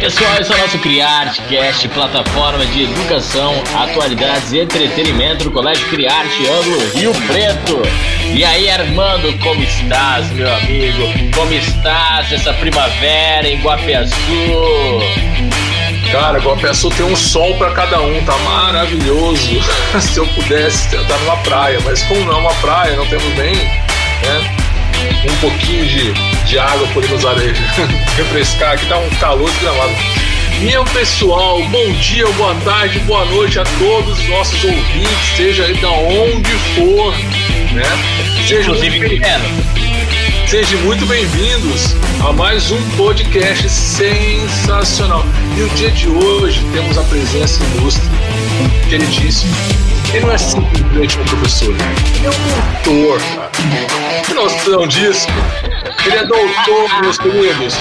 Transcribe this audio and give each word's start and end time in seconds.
pessoal, 0.00 0.34
esse 0.40 0.50
é 0.50 0.56
o 0.56 0.58
nosso 0.58 0.78
CriArteCast, 0.78 1.88
plataforma 1.88 2.64
de 2.64 2.84
educação, 2.84 3.62
atualidades 3.74 4.50
e 4.50 4.60
entretenimento 4.60 5.44
do 5.44 5.50
Colégio 5.50 5.86
CriArte 5.90 6.46
Ângulo 6.48 6.78
Rio 6.94 7.12
Preto. 7.26 7.82
E 8.34 8.42
aí, 8.42 8.70
Armando, 8.70 9.38
como 9.40 9.62
estás, 9.62 10.30
meu 10.32 10.50
amigo? 10.54 11.02
Como 11.36 11.52
estás 11.52 12.32
essa 12.32 12.52
primavera 12.54 13.46
em 13.46 13.60
Guapiaçu? 13.60 14.14
Cara, 16.10 16.38
Guapiaçu 16.38 16.88
tem 16.90 17.04
um 17.04 17.14
sol 17.14 17.54
para 17.56 17.70
cada 17.72 18.00
um, 18.00 18.24
tá 18.24 18.36
maravilhoso. 18.38 19.60
Se 20.00 20.18
eu 20.18 20.26
pudesse 20.28 20.96
estar 20.96 21.18
numa 21.18 21.36
praia, 21.38 21.78
mas 21.84 22.02
como 22.04 22.24
não 22.24 22.38
é 22.38 22.40
uma 22.40 22.54
praia, 22.54 22.96
não 22.96 23.06
temos 23.06 23.36
nem 23.36 23.54
né, 23.54 24.59
um 25.24 25.36
pouquinho 25.40 25.86
de, 25.86 26.12
de 26.46 26.58
água 26.58 26.86
podemos 26.94 27.24
refrescar, 28.16 28.72
aqui 28.72 28.86
tá 28.86 28.98
um 28.98 29.10
calor 29.16 29.50
desgramado. 29.50 29.92
Meu 30.62 30.84
pessoal, 30.84 31.62
bom 31.68 31.92
dia, 31.92 32.26
boa 32.32 32.54
tarde, 32.56 32.98
boa 33.00 33.24
noite 33.26 33.58
a 33.58 33.64
todos 33.64 34.18
os 34.18 34.28
nossos 34.28 34.62
ouvintes, 34.62 35.36
seja 35.36 35.64
aí 35.64 35.74
da 35.76 35.90
onde 35.90 36.50
for, 36.74 37.14
né? 37.72 37.84
Sejam 38.46 38.74
muito, 38.74 39.89
Sejam 40.50 40.80
muito 40.80 41.06
bem-vindos 41.06 41.94
a 42.28 42.32
mais 42.32 42.72
um 42.72 42.90
podcast 42.96 43.70
sensacional. 43.70 45.22
E 45.56 45.62
o 45.62 45.68
dia 45.76 45.92
de 45.92 46.08
hoje 46.08 46.60
temos 46.72 46.98
a 46.98 47.04
presença 47.04 47.62
ilustre, 47.76 48.02
queridíssimo. 48.88 49.54
Ele 50.12 50.26
não 50.26 50.32
é 50.32 50.38
simplesmente 50.38 51.20
um 51.20 51.24
professor, 51.24 51.72
ele 51.72 52.26
é 52.26 52.30
um 52.30 52.82
doutor, 52.82 53.20
cara. 53.36 53.50
Que 54.26 54.34
noção 54.34 54.88
disso? 54.88 55.28
Ele 56.04 56.16
é 56.16 56.26
doutor, 56.26 57.00
meus 57.00 57.16
queridos. 57.16 57.76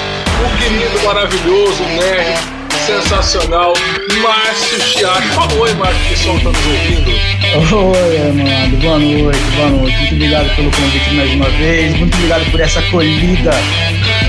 O 0.46 0.58
querido, 0.60 1.04
maravilhoso, 1.04 1.82
nerd, 1.82 2.40
sensacional, 2.86 3.74
Márcio 4.22 4.82
Chiaco. 4.82 5.56
Oi, 5.60 5.74
Márcio, 5.74 6.02
que 6.04 6.10
pessoal 6.10 6.38
está 6.38 6.50
nos 6.50 6.66
ouvindo. 6.66 7.12
Oi, 7.12 8.18
Amado. 8.30 8.78
Boa 8.78 9.00
noite, 9.00 9.40
boa 9.56 9.70
noite. 9.70 9.98
Muito 9.98 10.14
obrigado 10.14 10.56
pelo 10.56 10.72
convite 10.72 11.14
mais 11.14 11.34
uma 11.34 11.50
vez. 11.50 11.98
Muito 11.98 12.16
obrigado 12.16 12.52
por 12.52 12.60
essa 12.60 12.80
acolhida 12.80 13.52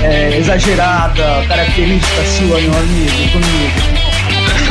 é, 0.03 0.37
exagerada, 0.37 1.45
característica 1.47 2.23
sua, 2.25 2.59
meu 2.59 2.73
amigo, 2.73 3.29
comigo. 3.31 3.81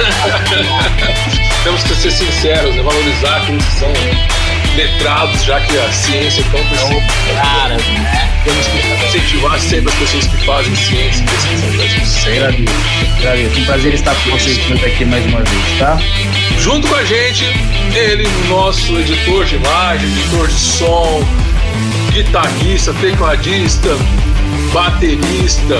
Temos 1.64 1.82
que 1.82 1.94
ser 1.94 2.10
sinceros, 2.10 2.74
né? 2.74 2.82
valorizar 2.82 3.36
aqueles 3.36 3.64
que 3.64 3.72
são 3.72 3.92
letrados, 4.76 5.44
já 5.44 5.60
que 5.60 5.78
a 5.78 5.92
ciência 5.92 6.40
é 6.40 6.44
tão 6.44 6.64
precisa. 6.66 7.00
Cara, 7.34 7.76
né? 7.76 8.30
Temos 8.44 8.66
que 8.66 9.06
incentivar 9.06 9.60
sempre 9.60 9.92
as 9.92 9.98
pessoas 9.98 10.26
que 10.26 10.46
fazem 10.46 10.74
ciência 10.74 11.22
e 11.22 11.26
pesquisa 11.26 12.06
Sempre. 12.06 12.38
Agradeço. 12.38 12.74
Agradeço. 13.18 13.60
Um 13.60 13.64
prazer 13.64 13.94
estar 13.94 14.14
com 14.14 14.30
vocês 14.30 14.84
aqui 14.84 15.04
mais 15.04 15.26
uma 15.26 15.42
vez, 15.42 15.78
tá? 15.78 15.98
Junto 16.58 16.88
com 16.88 16.94
a 16.94 17.04
gente, 17.04 17.44
ele, 17.94 18.28
nosso 18.48 18.98
editor 18.98 19.44
de 19.44 19.56
imagem, 19.56 20.08
editor 20.08 20.48
de 20.48 20.54
som, 20.54 21.22
guitarrista, 22.12 22.94
tecladista, 22.94 23.88
baterista, 24.72 25.76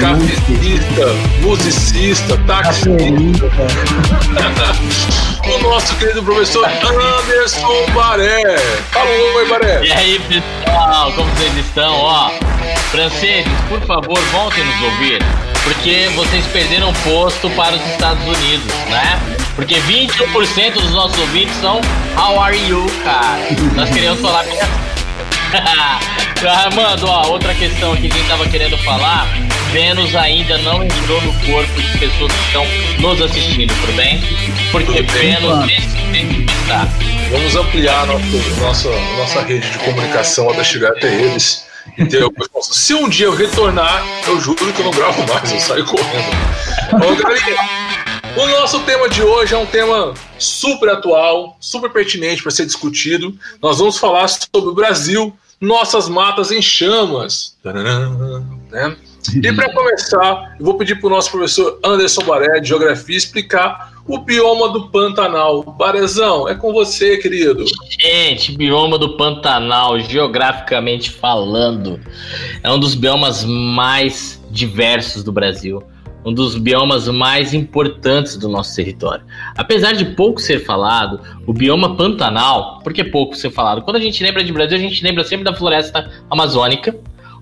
cafetista, 0.00 1.12
musicista, 1.42 2.38
taxista. 2.46 2.88
o 5.54 5.58
nosso 5.60 5.94
querido 5.96 6.22
professor 6.22 6.66
Anderson 6.66 7.86
Baré. 7.94 8.58
Fala 8.92 9.10
oi, 9.10 9.48
Baré. 9.48 9.84
E 9.84 9.92
aí, 9.92 10.20
pessoal, 10.20 11.12
como 11.12 11.30
vocês 11.30 11.56
estão? 11.56 11.94
Ó, 11.94 12.30
franceses, 12.90 13.50
por 13.68 13.80
favor, 13.82 14.18
voltem 14.32 14.64
nos 14.64 14.82
ouvir, 14.82 15.22
porque 15.64 16.10
vocês 16.14 16.44
perderam 16.46 16.92
posto 17.04 17.48
para 17.50 17.76
os 17.76 17.86
Estados 17.86 18.22
Unidos, 18.24 18.72
né? 18.90 19.18
Porque 19.56 19.80
21% 19.80 20.72
dos 20.72 20.92
nossos 20.92 21.18
ouvintes 21.18 21.56
são 21.56 21.80
How 22.16 22.40
are 22.40 22.56
you, 22.68 22.86
cara? 23.02 23.38
Nós 23.74 23.90
queremos 23.90 24.20
falar 24.20 24.44
Armando, 26.48 27.06
ó, 27.06 27.28
outra 27.28 27.54
questão 27.54 27.92
aqui 27.92 28.08
que 28.08 28.14
a 28.14 28.18
gente 28.18 28.28
tava 28.28 28.48
querendo 28.48 28.76
falar. 28.78 29.26
Vênus 29.72 30.14
ainda 30.14 30.56
não 30.58 30.82
entrou 30.82 31.20
no 31.22 31.32
corpo 31.40 31.82
de 31.82 31.98
pessoas 31.98 32.32
que 32.32 32.46
estão 32.46 32.66
nos 33.00 33.20
assistindo, 33.20 33.74
tudo 33.80 33.92
bem? 33.96 34.20
Porque 34.70 35.02
tudo 35.02 35.12
Vênus 35.12 35.66
tem 36.12 36.28
que 36.28 36.52
estar. 36.52 36.88
Vamos 37.30 37.56
ampliar 37.56 38.06
nosso, 38.06 38.60
nossa, 38.60 38.90
nossa 39.18 39.42
rede 39.42 39.68
de 39.70 39.78
comunicação 39.78 40.48
até 40.50 40.64
chegar 40.64 40.90
até 40.90 41.12
eles. 41.12 41.66
Se 42.62 42.94
um 42.94 43.08
dia 43.08 43.26
eu 43.26 43.34
retornar, 43.34 44.04
eu 44.26 44.40
juro 44.40 44.72
que 44.72 44.80
eu 44.80 44.84
não 44.84 44.92
gravo 44.92 45.26
mais, 45.32 45.50
eu 45.50 45.60
saio 45.60 45.84
correndo. 45.84 46.30
Ô, 46.92 47.16
galerinha, 47.16 47.62
o 47.62 47.77
nosso 48.68 48.80
tema 48.80 49.08
de 49.08 49.22
hoje 49.22 49.54
é 49.54 49.56
um 49.56 49.64
tema 49.64 50.12
super 50.38 50.90
atual, 50.90 51.56
super 51.58 51.90
pertinente 51.90 52.42
para 52.42 52.50
ser 52.50 52.66
discutido. 52.66 53.34
Nós 53.62 53.78
vamos 53.78 53.96
falar 53.96 54.28
sobre 54.28 54.68
o 54.68 54.74
Brasil, 54.74 55.34
nossas 55.58 56.06
matas 56.06 56.52
em 56.52 56.60
chamas. 56.60 57.56
Né? 57.64 58.94
E 59.42 59.50
para 59.54 59.72
começar, 59.72 60.54
eu 60.60 60.66
vou 60.66 60.74
pedir 60.74 61.00
para 61.00 61.06
o 61.06 61.10
nosso 61.10 61.30
professor 61.30 61.80
Anderson 61.82 62.20
Baré, 62.24 62.60
de 62.60 62.68
Geografia, 62.68 63.16
explicar 63.16 63.90
o 64.06 64.18
bioma 64.18 64.68
do 64.68 64.90
Pantanal. 64.90 65.62
Barezão, 65.62 66.46
é 66.46 66.54
com 66.54 66.70
você, 66.70 67.16
querido. 67.16 67.64
Gente, 67.98 68.52
bioma 68.52 68.98
do 68.98 69.16
Pantanal, 69.16 69.98
geograficamente 69.98 71.10
falando, 71.10 71.98
é 72.62 72.70
um 72.70 72.78
dos 72.78 72.94
biomas 72.94 73.44
mais 73.44 74.38
diversos 74.50 75.24
do 75.24 75.32
Brasil 75.32 75.82
um 76.28 76.32
dos 76.32 76.56
biomas 76.56 77.08
mais 77.08 77.54
importantes 77.54 78.36
do 78.36 78.48
nosso 78.48 78.76
território. 78.76 79.24
Apesar 79.56 79.92
de 79.92 80.04
pouco 80.04 80.40
ser 80.40 80.62
falado, 80.64 81.20
o 81.46 81.54
bioma 81.54 81.96
Pantanal, 81.96 82.80
por 82.84 82.92
que 82.92 83.02
pouco 83.02 83.34
ser 83.34 83.50
falado? 83.50 83.80
Quando 83.80 83.96
a 83.96 84.00
gente 84.00 84.22
lembra 84.22 84.44
de 84.44 84.52
Brasil, 84.52 84.76
a 84.76 84.80
gente 84.80 85.02
lembra 85.02 85.24
sempre 85.24 85.44
da 85.44 85.54
floresta 85.54 86.10
amazônica, 86.30 86.94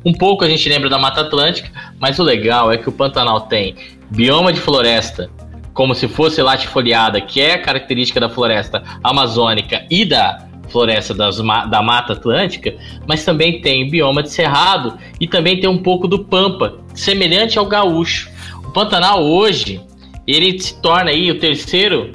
um 0.04 0.12
pouco 0.12 0.44
a 0.44 0.48
gente 0.48 0.68
lembra 0.68 0.88
da 0.88 0.98
Mata 0.98 1.22
Atlântica, 1.22 1.68
mas 1.98 2.20
o 2.20 2.22
legal 2.22 2.70
é 2.70 2.76
que 2.76 2.88
o 2.88 2.92
Pantanal 2.92 3.40
tem 3.42 3.74
bioma 4.08 4.52
de 4.52 4.60
floresta, 4.60 5.28
como 5.74 5.92
se 5.92 6.06
fosse 6.06 6.40
latifoliada, 6.40 7.20
que 7.20 7.40
é 7.40 7.58
característica 7.58 8.20
da 8.20 8.28
floresta 8.28 8.84
amazônica 9.02 9.84
e 9.90 10.04
da 10.04 10.46
floresta 10.68 11.12
das, 11.12 11.38
da 11.38 11.82
Mata 11.82 12.12
Atlântica, 12.12 12.74
mas 13.06 13.24
também 13.24 13.60
tem 13.60 13.90
bioma 13.90 14.22
de 14.22 14.30
cerrado 14.30 14.96
e 15.20 15.26
também 15.26 15.58
tem 15.58 15.68
um 15.68 15.78
pouco 15.78 16.06
do 16.06 16.24
pampa, 16.24 16.78
semelhante 16.94 17.58
ao 17.58 17.66
gaúcho. 17.66 18.35
Pantanal 18.76 19.24
hoje, 19.24 19.80
ele 20.26 20.60
se 20.60 20.78
torna 20.82 21.10
aí 21.10 21.30
o 21.30 21.38
terceiro 21.38 22.12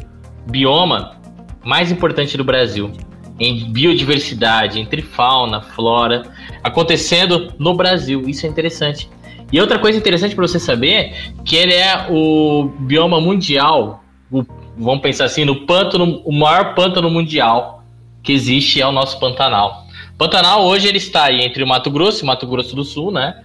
bioma 0.48 1.20
mais 1.66 1.92
importante 1.92 2.38
do 2.38 2.44
Brasil 2.44 2.92
em 3.40 3.72
biodiversidade, 3.72 4.80
entre 4.80 5.02
fauna, 5.02 5.64
flora, 5.64 6.22
acontecendo 6.64 7.52
no 7.58 7.74
Brasil. 7.74 8.30
Isso 8.30 8.46
é 8.46 8.50
interessante. 8.50 9.10
E 9.52 9.60
outra 9.60 9.80
coisa 9.80 9.98
interessante 9.98 10.36
para 10.36 10.48
você 10.48 10.60
saber 10.60 11.34
que 11.44 11.56
ele 11.56 11.74
é 11.74 12.06
o 12.12 12.70
bioma 12.82 13.20
mundial, 13.20 14.04
o, 14.32 14.44
vamos 14.78 15.02
pensar 15.02 15.26
assim, 15.26 15.44
no 15.44 15.66
pântano, 15.66 16.22
o 16.24 16.32
maior 16.32 16.76
pântano 16.76 17.10
mundial 17.10 17.84
que 18.22 18.32
existe 18.32 18.80
é 18.80 18.86
o 18.86 18.92
nosso 18.92 19.20
Pantanal. 19.20 19.88
Pantanal 20.16 20.64
hoje 20.64 20.88
ele 20.88 21.00
está 21.00 21.24
aí 21.24 21.42
entre 21.42 21.64
o 21.64 21.68
Mato 21.68 21.90
Grosso 21.90 22.24
e 22.24 22.28
Mato 22.28 22.46
Grosso 22.46 22.76
do 22.76 22.84
Sul, 22.84 23.12
né? 23.12 23.42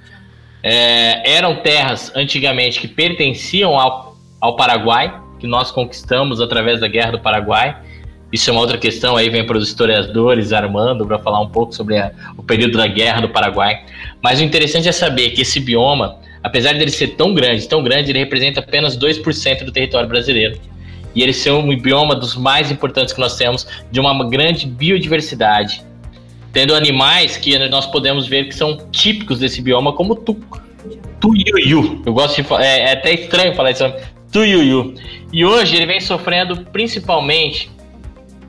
É, 0.69 1.37
eram 1.37 1.55
terras 1.55 2.11
antigamente 2.17 2.81
que 2.81 2.89
pertenciam 2.89 3.79
ao, 3.79 4.17
ao 4.41 4.57
Paraguai, 4.57 5.17
que 5.39 5.47
nós 5.47 5.71
conquistamos 5.71 6.41
através 6.41 6.81
da 6.81 6.89
Guerra 6.89 7.13
do 7.13 7.21
Paraguai. 7.21 7.77
Isso 8.33 8.51
é 8.51 8.53
uma 8.53 8.63
outra 8.63 8.77
questão, 8.77 9.17
aí 9.17 9.31
vem 9.31 9.47
para 9.47 9.57
os 9.57 9.69
historiadores 9.69 10.53
Armando 10.53 11.07
para 11.07 11.21
falar 11.21 11.41
um 11.41 11.49
pouco 11.49 11.73
sobre 11.73 11.97
a, 11.97 12.11
o 12.37 12.43
período 12.43 12.79
da 12.79 12.89
Guerra 12.89 13.21
do 13.21 13.29
Paraguai. 13.29 13.85
Mas 14.21 14.41
o 14.41 14.43
interessante 14.43 14.89
é 14.89 14.93
saber 14.93 15.31
que 15.31 15.43
esse 15.43 15.61
bioma, 15.61 16.17
apesar 16.43 16.75
dele 16.75 16.91
ser 16.91 17.15
tão 17.15 17.33
grande, 17.33 17.69
tão 17.69 17.81
grande, 17.85 18.11
ele 18.11 18.19
representa 18.19 18.59
apenas 18.59 18.99
2% 18.99 19.63
do 19.63 19.71
território 19.71 20.09
brasileiro. 20.09 20.59
E 21.15 21.23
ele 21.23 21.33
ser 21.33 21.53
um 21.53 21.77
bioma 21.77 22.17
dos 22.17 22.37
mais 22.37 22.73
importantes 22.73 23.15
que 23.15 23.21
nós 23.21 23.37
temos, 23.37 23.69
de 23.93 24.01
uma 24.01 24.29
grande 24.29 24.67
biodiversidade 24.67 25.85
tendo 26.57 26.75
animais 26.75 27.37
que 27.37 27.59
nós 27.69 27.85
podemos 27.85 28.27
ver 28.27 28.49
que 28.49 28.55
são 28.55 28.79
típicos 28.91 29.41
desse 29.41 29.61
bioma, 29.61 29.93
como 29.93 30.15
tu, 30.15 30.35
tuiuiu. 31.21 32.03
Eu 32.07 32.15
gosto 32.15 32.43
de 32.43 32.55
é, 32.55 32.81
é 32.81 32.93
até 32.95 33.13
estranho 33.13 33.55
falar 33.55 33.73
isso, 33.73 33.85
tuiuiu. 34.33 34.95
E 35.31 35.45
hoje 35.45 35.77
ele 35.77 35.85
vem 35.85 36.01
sofrendo 36.01 36.65
principalmente 36.73 37.71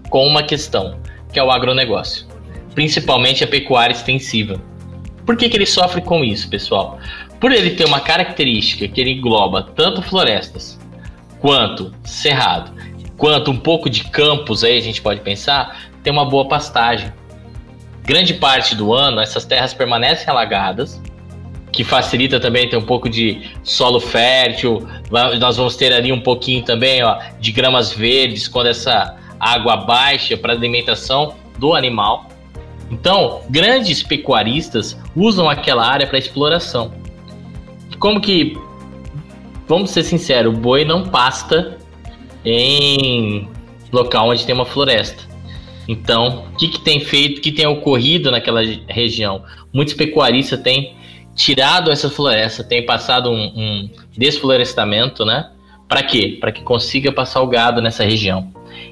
com 0.09 0.25
uma 0.25 0.41
questão, 0.41 0.97
que 1.33 1.37
é 1.37 1.43
o 1.43 1.51
agronegócio, 1.51 2.25
principalmente 2.73 3.43
a 3.43 3.47
pecuária 3.47 3.93
extensiva. 3.93 4.55
Por 5.25 5.35
que, 5.35 5.49
que 5.49 5.57
ele 5.57 5.65
sofre 5.65 5.99
com 5.99 6.23
isso, 6.23 6.49
pessoal? 6.49 6.99
Por 7.41 7.51
ele 7.51 7.71
ter 7.71 7.85
uma 7.85 7.99
característica 7.99 8.87
que 8.87 9.01
ele 9.01 9.15
engloba 9.15 9.63
tanto 9.75 10.01
florestas 10.01 10.79
quanto 11.41 11.91
cerrado, 12.05 12.71
quanto 13.17 13.51
um 13.51 13.57
pouco 13.57 13.89
de 13.89 14.05
campos 14.05 14.63
aí 14.63 14.77
a 14.77 14.81
gente 14.81 15.01
pode 15.01 15.19
pensar, 15.19 15.89
tem 16.01 16.13
uma 16.13 16.23
boa 16.23 16.47
pastagem 16.47 17.11
grande 18.07 18.35
parte 18.35 18.73
do 18.73 18.93
ano 18.93 19.19
essas 19.19 19.43
terras 19.43 19.73
permanecem 19.73 20.29
alagadas, 20.29 21.01
que 21.73 21.83
facilita 21.83 22.39
também 22.39 22.69
ter 22.69 22.77
um 22.77 22.85
pouco 22.85 23.09
de 23.09 23.51
solo 23.63 23.99
fértil. 23.99 24.87
Nós 25.11 25.57
vamos 25.57 25.75
ter 25.75 25.91
ali 25.91 26.13
um 26.13 26.21
pouquinho 26.21 26.63
também 26.63 27.03
ó, 27.03 27.19
de 27.37 27.51
gramas 27.51 27.91
verdes 27.91 28.47
quando 28.47 28.67
essa 28.67 29.17
água 29.37 29.75
baixa 29.75 30.37
para 30.37 30.53
alimentação 30.53 31.35
do 31.59 31.75
animal. 31.75 32.29
Então, 32.89 33.41
grandes 33.49 34.01
pecuaristas 34.01 34.97
usam 35.13 35.49
aquela 35.49 35.85
área 35.85 36.07
para 36.07 36.17
exploração. 36.17 36.93
Como 37.99 38.21
que, 38.21 38.57
vamos 39.67 39.91
ser 39.91 40.03
sinceros, 40.03 40.55
o 40.55 40.57
boi 40.57 40.85
não 40.85 41.03
pasta 41.03 41.77
em 42.45 43.49
local 43.91 44.29
onde 44.29 44.45
tem 44.45 44.55
uma 44.55 44.65
floresta. 44.65 45.26
Então, 45.87 46.45
o 46.53 46.57
que, 46.57 46.67
que 46.67 46.79
tem 46.79 46.99
feito, 46.99 47.37
o 47.37 47.41
que 47.41 47.51
tem 47.51 47.65
ocorrido 47.65 48.29
naquela 48.29 48.61
região? 48.87 49.43
Muitos 49.71 49.93
pecuaristas 49.93 50.59
têm 50.61 50.95
tirado 51.33 51.91
essa 51.91 52.09
floresta, 52.09 52.63
têm 52.63 52.85
passado 52.85 53.29
um, 53.29 53.45
um 53.55 53.89
desflorestamento, 54.17 55.23
né? 55.23 55.51
Para 55.87 56.03
quê? 56.03 56.37
Para 56.39 56.51
que 56.51 56.61
consiga 56.61 57.11
passar 57.11 57.41
o 57.41 57.47
gado 57.47 57.81
nessa 57.81 58.03
região. 58.03 58.51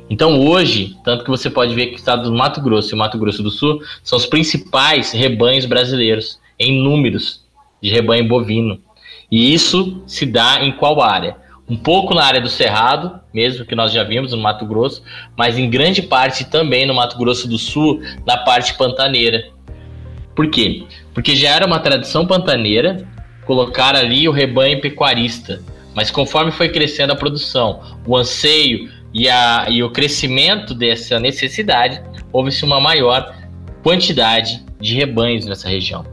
Então 0.09 0.39
hoje, 0.39 0.95
tanto 1.03 1.23
que 1.23 1.29
você 1.29 1.49
pode 1.49 1.73
ver 1.75 1.87
que 1.87 1.93
o 1.93 1.97
estado 1.97 2.23
do 2.23 2.35
Mato 2.35 2.61
Grosso 2.61 2.93
e 2.93 2.95
o 2.95 2.97
Mato 2.97 3.17
Grosso 3.17 3.43
do 3.43 3.51
Sul 3.51 3.81
são 4.03 4.17
os 4.17 4.25
principais 4.25 5.11
rebanhos 5.11 5.65
brasileiros 5.65 6.39
em 6.57 6.81
números 6.81 7.43
de 7.81 7.89
rebanho 7.89 8.27
bovino. 8.27 8.79
E 9.29 9.53
isso 9.53 10.01
se 10.05 10.25
dá 10.25 10.63
em 10.63 10.71
qual 10.71 11.01
área? 11.01 11.35
Um 11.67 11.75
pouco 11.75 12.13
na 12.13 12.23
área 12.23 12.39
do 12.39 12.49
Cerrado, 12.49 13.19
mesmo 13.33 13.65
que 13.65 13.75
nós 13.75 13.91
já 13.91 14.03
vimos 14.03 14.31
no 14.31 14.37
Mato 14.37 14.65
Grosso, 14.65 15.01
mas 15.35 15.57
em 15.57 15.69
grande 15.69 16.01
parte 16.01 16.45
também 16.45 16.85
no 16.85 16.93
Mato 16.93 17.17
Grosso 17.17 17.47
do 17.47 17.57
Sul, 17.57 18.01
na 18.25 18.37
parte 18.37 18.75
pantaneira. 18.75 19.49
Por 20.35 20.49
quê? 20.49 20.83
Porque 21.13 21.35
já 21.35 21.49
era 21.49 21.65
uma 21.65 21.79
tradição 21.79 22.27
pantaneira 22.27 23.07
colocar 23.45 23.95
ali 23.95 24.27
o 24.27 24.31
rebanho 24.31 24.81
pecuarista. 24.81 25.61
Mas 25.95 26.11
conforme 26.11 26.51
foi 26.51 26.69
crescendo 26.69 27.13
a 27.13 27.15
produção, 27.15 27.81
o 28.05 28.17
anseio 28.17 28.91
e, 29.13 29.29
a, 29.29 29.67
e 29.69 29.81
o 29.81 29.89
crescimento 29.89 30.73
dessa 30.73 31.19
necessidade, 31.19 32.01
houve-se 32.33 32.65
uma 32.65 32.81
maior 32.81 33.33
quantidade 33.81 34.63
de 34.79 34.93
rebanhos 34.93 35.45
nessa 35.45 35.69
região. 35.69 36.05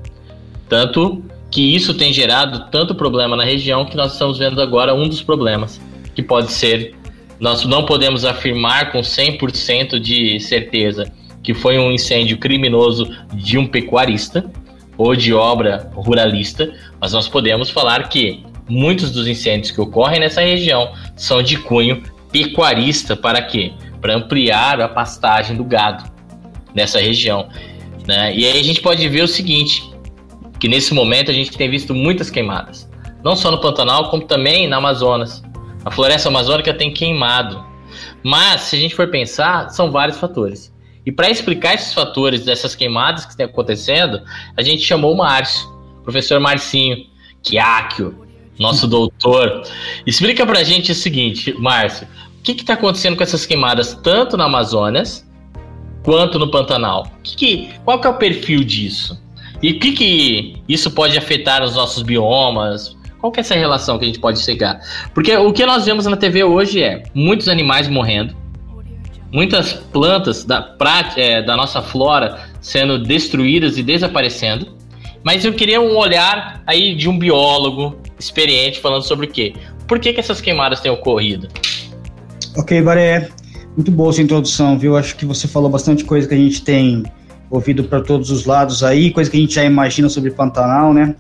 Tanto 0.69 1.25
que 1.53 1.77
isso 1.77 1.93
tem 1.93 2.13
gerado 2.13 2.67
tanto 2.71 2.95
problema 2.95 3.37
na 3.37 3.45
região 3.45 3.85
que 3.85 3.95
nós 3.95 4.15
estamos 4.15 4.39
vendo 4.39 4.61
agora 4.61 4.95
um 4.95 5.07
dos 5.07 5.23
problemas, 5.23 5.79
que 6.15 6.23
pode 6.23 6.51
ser, 6.51 6.97
nós 7.39 7.65
não 7.67 7.85
podemos 7.85 8.25
afirmar 8.25 8.91
com 8.91 9.01
100% 9.01 10.01
de 10.01 10.41
certeza 10.41 11.13
que 11.43 11.53
foi 11.53 11.79
um 11.79 11.93
incêndio 11.93 12.39
criminoso 12.39 13.15
de 13.35 13.59
um 13.59 13.67
pecuarista 13.67 14.51
ou 14.97 15.15
de 15.15 15.35
obra 15.35 15.91
ruralista, 15.95 16.73
mas 17.01 17.13
nós 17.13 17.29
podemos 17.29 17.69
falar 17.69 18.09
que 18.09 18.43
muitos 18.69 19.11
dos 19.11 19.27
incêndios 19.27 19.71
que 19.71 19.81
ocorrem 19.81 20.21
nessa 20.21 20.41
região 20.41 20.93
são 21.17 21.43
de 21.43 21.59
cunho 21.59 22.03
pecuarista 22.31 23.15
para 23.15 23.43
quê? 23.43 23.73
Para 24.01 24.15
ampliar 24.15 24.81
a 24.81 24.89
pastagem 24.89 25.57
do 25.57 25.65
gado 25.65 26.05
nessa 26.75 26.99
região. 26.99 27.49
Né? 28.07 28.35
E 28.35 28.47
aí 28.47 28.59
a 28.59 28.63
gente 28.63 28.81
pode 28.81 29.07
ver 29.09 29.23
o 29.23 29.29
seguinte, 29.29 29.92
que 30.63 30.69
nesse 30.69 30.95
momento 30.95 31.29
a 31.29 31.35
gente 31.35 31.59
tem 31.59 31.69
visto 31.69 31.93
muitas 31.93 32.31
queimadas, 32.31 32.89
não 33.25 33.35
só 33.35 33.51
no 33.51 33.61
Pantanal, 33.61 34.11
como 34.11 34.23
também 34.23 34.69
na 34.69 34.77
Amazonas. 34.77 35.43
A 35.85 35.91
floresta 35.91 36.29
amazônica 36.29 36.73
tem 36.73 36.93
queimado. 36.93 37.67
Mas, 38.23 38.61
se 38.61 38.77
a 38.77 38.79
gente 38.79 38.95
for 38.95 39.09
pensar, 39.09 39.71
são 39.71 39.91
vários 39.91 40.19
fatores. 40.19 40.73
E 41.05 41.11
para 41.11 41.29
explicar 41.29 41.75
esses 41.75 41.93
fatores 41.93 42.45
dessas 42.45 42.77
queimadas 42.77 43.25
que 43.25 43.33
estão 43.33 43.47
acontecendo, 43.47 44.23
a 44.57 44.63
gente 44.63 44.85
chamou 44.85 45.15
o 45.15 45.17
Márcio, 45.17 45.69
professor 46.05 46.39
Marcinho, 46.39 47.07
Quiáquio, 47.43 48.25
nosso 48.57 48.87
doutor. 48.87 49.65
Explica 50.07 50.47
para 50.47 50.61
a 50.61 50.65
gente 50.65 50.93
o 50.93 50.95
seguinte, 50.95 51.53
Márcio, 51.59 52.07
o 52.39 52.43
que 52.45 52.53
está 52.53 52.75
acontecendo 52.75 53.17
com 53.17 53.25
essas 53.25 53.45
queimadas 53.45 53.99
tanto 54.01 54.37
na 54.37 54.45
Amazonas 54.45 55.29
quanto 56.05 56.39
no 56.39 56.53
Pantanal? 56.53 57.11
Que 57.25 57.35
que, 57.35 57.71
qual 57.85 58.01
que 58.01 58.07
é 58.07 58.11
o 58.11 58.15
perfil 58.15 58.63
disso? 58.63 59.21
E 59.63 59.73
o 59.73 59.79
que, 59.79 59.93
que 59.93 60.57
isso 60.69 60.91
pode 60.91 61.17
afetar 61.17 61.63
os 61.63 61.77
nossos 61.77 62.03
biomas? 62.03 62.97
Qual 63.21 63.31
que 63.31 63.39
é 63.39 63.43
essa 63.43 63.55
relação 63.55 63.99
que 63.99 64.05
a 64.05 64.09
gente 64.09 64.19
pode 64.19 64.41
chegar? 64.41 64.81
Porque 65.15 65.37
o 65.37 65.53
que 65.53 65.65
nós 65.65 65.87
vemos 65.87 66.05
na 66.07 66.17
TV 66.17 66.43
hoje 66.43 66.83
é 66.83 67.05
muitos 67.15 67.49
animais 67.49 67.87
morrendo, 67.89 68.35
muitas 69.33 69.73
plantas 69.73 70.45
da, 70.45 70.77
é, 71.17 71.41
da 71.41 71.57
nossa 71.57 71.81
flora 71.81 72.41
sendo 72.61 72.99
destruídas 72.99 73.79
e 73.79 73.83
desaparecendo. 73.83 74.67
Mas 75.23 75.45
eu 75.45 75.53
queria 75.53 75.81
um 75.81 75.97
olhar 75.97 76.61
aí 76.67 76.97
de 76.97 77.09
um 77.09 77.17
biólogo 77.17 77.97
experiente 78.19 78.81
falando 78.81 79.05
sobre 79.05 79.27
o 79.27 79.31
quê? 79.31 79.55
Por 79.87 80.01
que, 80.01 80.13
que 80.13 80.19
essas 80.19 80.41
queimadas 80.41 80.81
têm 80.81 80.91
ocorrido? 80.91 81.47
Ok, 82.57 82.83
Baré. 82.83 83.29
Muito 83.77 83.91
boa 83.93 84.13
sua 84.13 84.25
introdução, 84.25 84.77
viu? 84.77 84.97
Acho 84.97 85.17
que 85.17 85.25
você 85.25 85.47
falou 85.47 85.71
bastante 85.71 86.05
coisa 86.05 86.27
que 86.27 86.35
a 86.35 86.39
gente 86.39 86.63
tem 86.63 87.05
ouvido 87.53 87.85
para 87.85 88.01
todos 88.01 88.31
os 88.31 88.47
lados 88.47 88.83
aí, 88.83 89.11
coisa 89.11 89.31
que 89.31 89.37
a 89.37 89.41
gente 89.41 89.55
já 89.55 89.63
imagina 89.63 90.09
sobre 90.09 90.31
Pantanal, 90.31 90.95
né? 90.95 91.15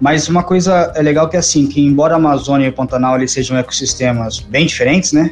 Mas 0.00 0.28
uma 0.28 0.42
coisa 0.42 0.92
é 0.96 1.00
legal 1.00 1.28
que 1.28 1.36
é 1.36 1.38
assim, 1.38 1.68
que 1.68 1.80
embora 1.80 2.14
a 2.14 2.16
Amazônia 2.16 2.66
e 2.66 2.68
o 2.68 2.72
Pantanal 2.72 3.16
eles 3.16 3.30
sejam 3.30 3.56
ecossistemas 3.56 4.40
bem 4.40 4.66
diferentes, 4.66 5.12
né? 5.12 5.30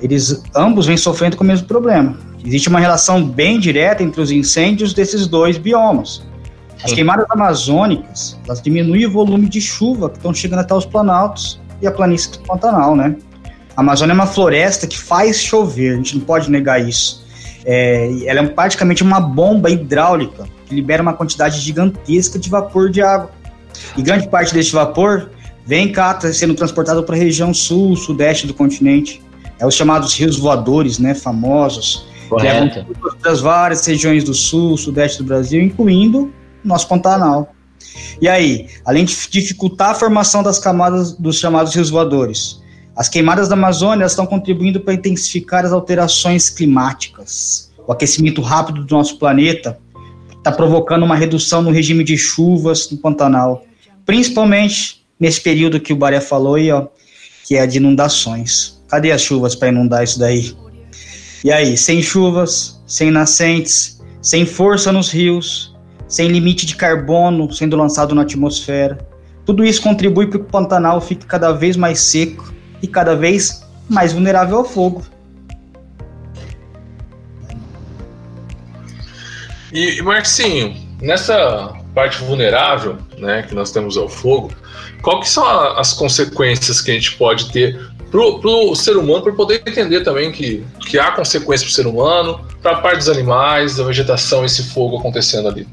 Eles 0.00 0.42
ambos 0.56 0.86
vêm 0.86 0.96
sofrendo 0.96 1.36
com 1.36 1.44
o 1.44 1.46
mesmo 1.46 1.68
problema. 1.68 2.18
Existe 2.44 2.70
uma 2.70 2.80
relação 2.80 3.22
bem 3.22 3.60
direta 3.60 4.02
entre 4.02 4.20
os 4.20 4.32
incêndios 4.32 4.94
desses 4.94 5.28
dois 5.28 5.58
biomas. 5.58 6.26
As 6.82 6.92
queimadas 6.92 7.26
amazônicas, 7.28 8.40
elas 8.44 8.60
diminuem 8.60 9.06
o 9.06 9.12
volume 9.12 9.48
de 9.48 9.60
chuva 9.60 10.08
que 10.08 10.16
estão 10.16 10.34
chegando 10.34 10.60
até 10.60 10.74
os 10.74 10.86
planaltos 10.86 11.60
e 11.80 11.86
a 11.86 11.92
planície 11.92 12.32
do 12.32 12.40
Pantanal, 12.40 12.96
né? 12.96 13.14
A 13.76 13.82
Amazônia 13.82 14.12
é 14.12 14.14
uma 14.14 14.26
floresta 14.26 14.86
que 14.86 14.98
faz 14.98 15.38
chover, 15.38 15.92
a 15.92 15.96
gente 15.96 16.18
não 16.18 16.24
pode 16.24 16.50
negar 16.50 16.80
isso. 16.80 17.21
É, 17.64 18.26
ela 18.26 18.40
é 18.40 18.46
praticamente 18.46 19.02
uma 19.02 19.20
bomba 19.20 19.70
hidráulica 19.70 20.46
que 20.66 20.74
libera 20.74 21.02
uma 21.02 21.12
quantidade 21.12 21.60
gigantesca 21.60 22.38
de 22.38 22.48
vapor 22.50 22.90
de 22.90 23.02
água. 23.02 23.30
E 23.96 24.02
grande 24.02 24.28
parte 24.28 24.52
deste 24.52 24.72
vapor 24.72 25.30
vem 25.64 25.92
cá 25.92 26.14
tá 26.14 26.32
sendo 26.32 26.54
transportado 26.54 27.02
para 27.04 27.14
a 27.14 27.18
região 27.18 27.54
sul, 27.54 27.96
sudeste 27.96 28.46
do 28.46 28.54
continente. 28.54 29.22
É 29.58 29.66
os 29.66 29.74
chamados 29.74 30.14
rios 30.14 30.38
voadores, 30.38 30.98
né, 30.98 31.14
famosos, 31.14 32.06
Correto. 32.28 32.78
levam 32.78 33.16
das 33.22 33.40
várias 33.40 33.86
regiões 33.86 34.24
do 34.24 34.34
sul, 34.34 34.76
sudeste 34.76 35.18
do 35.18 35.24
Brasil, 35.24 35.62
incluindo 35.62 36.32
nosso 36.64 36.88
Pantanal. 36.88 37.54
E 38.20 38.28
aí, 38.28 38.68
além 38.84 39.04
de 39.04 39.14
dificultar 39.28 39.90
a 39.90 39.94
formação 39.94 40.42
das 40.42 40.58
camadas 40.58 41.12
dos 41.12 41.38
chamados 41.38 41.74
rios 41.74 41.90
voadores, 41.90 42.61
as 42.94 43.08
queimadas 43.08 43.48
da 43.48 43.54
Amazônia 43.54 44.04
estão 44.04 44.26
contribuindo 44.26 44.80
para 44.80 44.94
intensificar 44.94 45.64
as 45.64 45.72
alterações 45.72 46.50
climáticas. 46.50 47.72
O 47.86 47.92
aquecimento 47.92 48.42
rápido 48.42 48.84
do 48.84 48.94
nosso 48.94 49.18
planeta 49.18 49.78
está 50.36 50.52
provocando 50.52 51.04
uma 51.04 51.16
redução 51.16 51.62
no 51.62 51.70
regime 51.70 52.04
de 52.04 52.18
chuvas 52.18 52.90
no 52.90 52.98
Pantanal, 52.98 53.64
principalmente 54.04 55.04
nesse 55.18 55.40
período 55.40 55.80
que 55.80 55.92
o 55.92 55.96
Baré 55.96 56.20
falou 56.20 56.56
aí, 56.56 56.70
ó, 56.70 56.88
que 57.46 57.56
é 57.56 57.66
de 57.66 57.78
inundações. 57.78 58.82
Cadê 58.88 59.10
as 59.10 59.22
chuvas 59.22 59.54
para 59.54 59.68
inundar 59.68 60.04
isso 60.04 60.18
daí? 60.18 60.54
E 61.42 61.50
aí, 61.50 61.76
sem 61.76 62.02
chuvas, 62.02 62.82
sem 62.86 63.10
nascentes, 63.10 64.00
sem 64.20 64.44
força 64.44 64.92
nos 64.92 65.10
rios, 65.10 65.74
sem 66.06 66.28
limite 66.28 66.66
de 66.66 66.76
carbono 66.76 67.52
sendo 67.52 67.76
lançado 67.76 68.14
na 68.14 68.22
atmosfera, 68.22 68.98
tudo 69.46 69.64
isso 69.64 69.80
contribui 69.80 70.26
para 70.26 70.38
que 70.38 70.44
o 70.44 70.48
Pantanal 70.48 71.00
fique 71.00 71.24
cada 71.24 71.52
vez 71.52 71.76
mais 71.76 72.00
seco 72.00 72.51
e 72.82 72.88
cada 72.88 73.14
vez 73.14 73.64
mais 73.88 74.12
vulnerável 74.12 74.58
ao 74.58 74.64
fogo. 74.64 75.04
E, 79.72 80.02
Marcinho, 80.02 80.76
nessa 81.00 81.72
parte 81.94 82.22
vulnerável, 82.22 82.98
né, 83.18 83.42
que 83.42 83.54
nós 83.54 83.70
temos 83.70 83.96
ao 83.96 84.08
fogo, 84.08 84.52
qual 85.02 85.20
que 85.20 85.28
são 85.28 85.44
a, 85.44 85.80
as 85.80 85.92
consequências 85.94 86.80
que 86.80 86.90
a 86.90 86.94
gente 86.94 87.16
pode 87.16 87.50
ter 87.50 87.78
para 88.10 88.20
o 88.20 88.74
ser 88.74 88.98
humano, 88.98 89.22
para 89.22 89.32
poder 89.32 89.62
entender 89.66 90.02
também 90.02 90.30
que, 90.30 90.62
que 90.80 90.98
há 90.98 91.12
consequências 91.12 91.62
para 91.62 91.70
o 91.70 91.72
ser 91.72 91.86
humano, 91.86 92.40
para 92.60 92.72
a 92.72 92.80
parte 92.80 92.98
dos 92.98 93.08
animais, 93.08 93.76
da 93.76 93.84
vegetação, 93.84 94.44
esse 94.44 94.64
fogo 94.64 94.98
acontecendo 94.98 95.48
ali? 95.48 95.66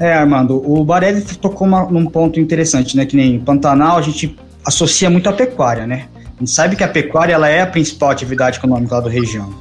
É, 0.00 0.12
Armando, 0.12 0.60
o 0.68 0.84
Barelli 0.84 1.22
tocou 1.36 1.66
uma, 1.66 1.84
num 1.84 2.06
ponto 2.06 2.40
interessante, 2.40 2.96
né? 2.96 3.06
Que 3.06 3.16
nem 3.16 3.38
Pantanal, 3.38 3.98
a 3.98 4.02
gente 4.02 4.36
associa 4.64 5.08
muito 5.08 5.28
à 5.28 5.32
pecuária, 5.32 5.86
né? 5.86 6.08
A 6.36 6.38
gente 6.40 6.50
sabe 6.50 6.76
que 6.76 6.84
a 6.84 6.88
pecuária 6.88 7.34
ela 7.34 7.48
é 7.48 7.62
a 7.62 7.66
principal 7.66 8.10
atividade 8.10 8.58
econômica 8.58 8.94
lá 8.94 9.00
da 9.00 9.10
região. 9.10 9.52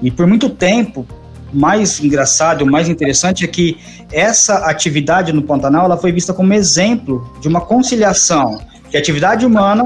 E 0.00 0.10
por 0.10 0.26
muito 0.26 0.48
tempo, 0.50 1.06
mais 1.52 2.00
engraçado, 2.00 2.64
mais 2.64 2.88
interessante 2.88 3.44
é 3.44 3.48
que 3.48 3.78
essa 4.10 4.66
atividade 4.66 5.32
no 5.32 5.42
Pantanal 5.42 5.84
ela 5.84 5.96
foi 5.96 6.12
vista 6.12 6.32
como 6.32 6.52
exemplo 6.54 7.30
de 7.40 7.48
uma 7.48 7.60
conciliação 7.60 8.60
de 8.90 8.96
atividade 8.96 9.44
humana 9.44 9.84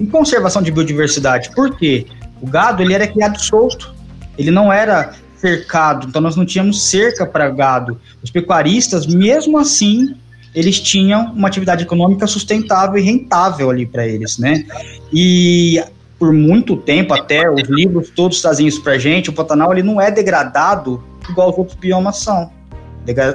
e 0.00 0.06
conservação 0.06 0.62
de 0.62 0.70
biodiversidade. 0.70 1.50
Por 1.54 1.76
quê? 1.76 2.06
O 2.40 2.46
gado 2.46 2.82
ele 2.82 2.94
era 2.94 3.06
criado 3.06 3.40
solto, 3.40 3.94
ele 4.36 4.50
não 4.50 4.72
era 4.72 5.12
cercado, 5.36 6.08
então 6.08 6.20
nós 6.20 6.36
não 6.36 6.44
tínhamos 6.44 6.82
cerca 6.88 7.26
para 7.26 7.50
gado. 7.50 8.00
Os 8.22 8.30
pecuaristas, 8.30 9.06
mesmo 9.06 9.58
assim, 9.58 10.14
eles 10.54 10.80
tinham 10.80 11.32
uma 11.32 11.48
atividade 11.48 11.82
econômica 11.82 12.26
sustentável 12.26 12.96
e 12.96 13.02
rentável 13.02 13.70
ali 13.70 13.84
para 13.84 14.06
eles, 14.06 14.38
né? 14.38 14.64
E 15.12 15.82
por 16.18 16.32
muito 16.32 16.76
tempo, 16.76 17.12
até 17.12 17.50
os 17.50 17.68
livros 17.68 18.10
todos 18.10 18.40
trazem 18.40 18.66
isso 18.66 18.82
para 18.82 18.96
gente, 18.98 19.30
o 19.30 19.32
Pantanal 19.32 19.72
ele 19.72 19.82
não 19.82 20.00
é 20.00 20.10
degradado 20.10 21.02
igual 21.28 21.50
os 21.50 21.58
outros 21.58 21.76
biomas 21.76 22.18
são. 22.18 22.50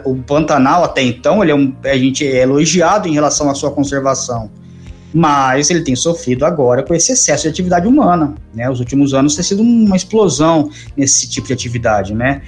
O 0.05 0.15
Pantanal, 0.15 0.83
até 0.83 1.03
então, 1.03 1.43
ele 1.43 1.51
é 1.51 1.55
um, 1.55 1.73
a 1.83 1.97
gente 1.97 2.25
é 2.25 2.41
elogiado 2.41 3.07
em 3.07 3.13
relação 3.13 3.49
à 3.49 3.53
sua 3.53 3.69
conservação, 3.69 4.49
mas 5.13 5.69
ele 5.69 5.81
tem 5.81 5.95
sofrido 5.95 6.45
agora 6.45 6.81
com 6.81 6.95
esse 6.95 7.11
excesso 7.11 7.43
de 7.43 7.49
atividade 7.49 7.87
humana. 7.87 8.33
Né? 8.53 8.69
Os 8.69 8.79
últimos 8.79 9.13
anos 9.13 9.35
tem 9.35 9.43
sido 9.43 9.61
uma 9.61 9.95
explosão 9.95 10.71
nesse 10.97 11.29
tipo 11.29 11.47
de 11.47 11.53
atividade. 11.53 12.15
Né? 12.15 12.41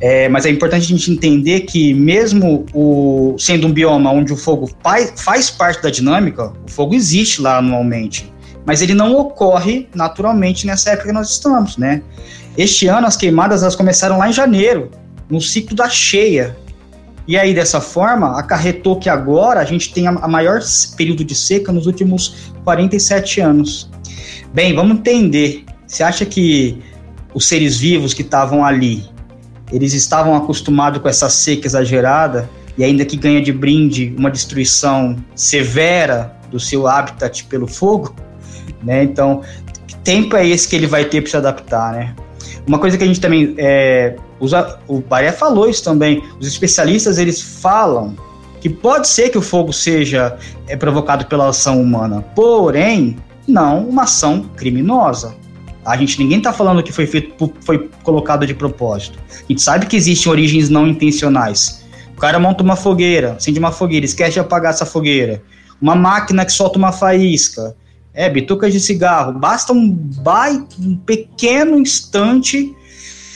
É, 0.00 0.28
mas 0.30 0.46
é 0.46 0.50
importante 0.50 0.84
a 0.84 0.88
gente 0.96 1.12
entender 1.12 1.60
que, 1.60 1.92
mesmo 1.92 2.64
o, 2.72 3.36
sendo 3.38 3.66
um 3.66 3.72
bioma 3.72 4.10
onde 4.10 4.32
o 4.32 4.36
fogo 4.36 4.70
faz, 4.82 5.12
faz 5.16 5.50
parte 5.50 5.82
da 5.82 5.90
dinâmica, 5.90 6.52
o 6.66 6.70
fogo 6.70 6.94
existe 6.94 7.42
lá 7.42 7.58
anualmente, 7.58 8.32
mas 8.64 8.80
ele 8.80 8.94
não 8.94 9.14
ocorre 9.14 9.88
naturalmente 9.94 10.66
nessa 10.66 10.90
época 10.90 11.08
que 11.08 11.12
nós 11.12 11.30
estamos. 11.30 11.76
Né? 11.76 12.02
Este 12.56 12.86
ano, 12.86 13.06
as 13.06 13.16
queimadas 13.16 13.62
elas 13.62 13.76
começaram 13.76 14.16
lá 14.16 14.28
em 14.28 14.32
janeiro, 14.32 14.90
no 15.28 15.40
ciclo 15.40 15.76
da 15.76 15.88
cheia. 15.88 16.56
E 17.28 17.36
aí, 17.36 17.54
dessa 17.54 17.80
forma, 17.80 18.38
acarretou 18.38 18.98
que 18.98 19.08
agora 19.08 19.60
a 19.60 19.64
gente 19.64 19.92
tem 19.92 20.06
a 20.06 20.26
maior 20.26 20.60
período 20.96 21.22
de 21.22 21.34
seca 21.34 21.70
nos 21.70 21.86
últimos 21.86 22.52
47 22.64 23.40
anos. 23.40 23.90
Bem, 24.52 24.74
vamos 24.74 24.96
entender. 24.96 25.64
Você 25.86 26.02
acha 26.02 26.24
que 26.24 26.82
os 27.32 27.46
seres 27.46 27.78
vivos 27.78 28.12
que 28.14 28.22
estavam 28.22 28.64
ali, 28.64 29.04
eles 29.72 29.92
estavam 29.92 30.34
acostumados 30.34 31.00
com 31.00 31.08
essa 31.08 31.28
seca 31.28 31.66
exagerada 31.66 32.48
e 32.76 32.84
ainda 32.84 33.04
que 33.04 33.16
ganha 33.16 33.40
de 33.42 33.52
brinde 33.52 34.14
uma 34.16 34.30
destruição 34.30 35.16
severa 35.34 36.34
do 36.50 36.58
seu 36.58 36.86
habitat 36.86 37.44
pelo 37.44 37.66
fogo, 37.66 38.14
né? 38.82 39.04
Então, 39.04 39.42
que 39.86 39.96
tempo 39.96 40.36
é 40.36 40.46
esse 40.46 40.68
que 40.68 40.76
ele 40.76 40.86
vai 40.86 41.04
ter 41.04 41.20
para 41.20 41.30
se 41.30 41.36
adaptar, 41.36 41.92
né? 41.92 42.14
Uma 42.66 42.78
coisa 42.78 42.96
que 42.96 43.04
a 43.04 43.06
gente 43.06 43.20
também 43.20 43.54
é, 43.58 44.16
usa, 44.38 44.78
o 44.86 45.00
Baré 45.00 45.32
falou 45.32 45.68
isso 45.68 45.82
também. 45.84 46.22
Os 46.38 46.46
especialistas 46.46 47.18
eles 47.18 47.40
falam 47.40 48.16
que 48.60 48.68
pode 48.68 49.08
ser 49.08 49.30
que 49.30 49.38
o 49.38 49.42
fogo 49.42 49.72
seja 49.72 50.36
é, 50.68 50.76
provocado 50.76 51.26
pela 51.26 51.48
ação 51.48 51.80
humana, 51.80 52.22
porém 52.34 53.16
não 53.46 53.88
uma 53.88 54.02
ação 54.02 54.42
criminosa. 54.56 55.34
A 55.84 55.96
gente 55.96 56.18
ninguém 56.18 56.38
está 56.38 56.52
falando 56.52 56.82
que 56.82 56.92
foi 56.92 57.06
feito, 57.06 57.52
foi 57.62 57.88
colocado 58.02 58.46
de 58.46 58.54
propósito. 58.54 59.18
A 59.30 59.46
gente 59.48 59.62
sabe 59.62 59.86
que 59.86 59.96
existem 59.96 60.30
origens 60.30 60.68
não 60.68 60.86
intencionais. 60.86 61.84
O 62.16 62.20
cara 62.20 62.38
monta 62.38 62.62
uma 62.62 62.76
fogueira, 62.76 63.32
acende 63.32 63.58
uma 63.58 63.72
fogueira, 63.72 64.04
esquece 64.04 64.32
de 64.32 64.40
apagar 64.40 64.72
essa 64.72 64.84
fogueira. 64.84 65.42
Uma 65.80 65.94
máquina 65.94 66.44
que 66.44 66.52
solta 66.52 66.78
uma 66.78 66.92
faísca. 66.92 67.74
É, 68.12 68.28
bitucas 68.28 68.72
de 68.72 68.80
cigarro. 68.80 69.38
Basta 69.38 69.72
um, 69.72 69.88
baita, 69.88 70.76
um 70.78 70.96
pequeno 70.96 71.78
instante, 71.78 72.74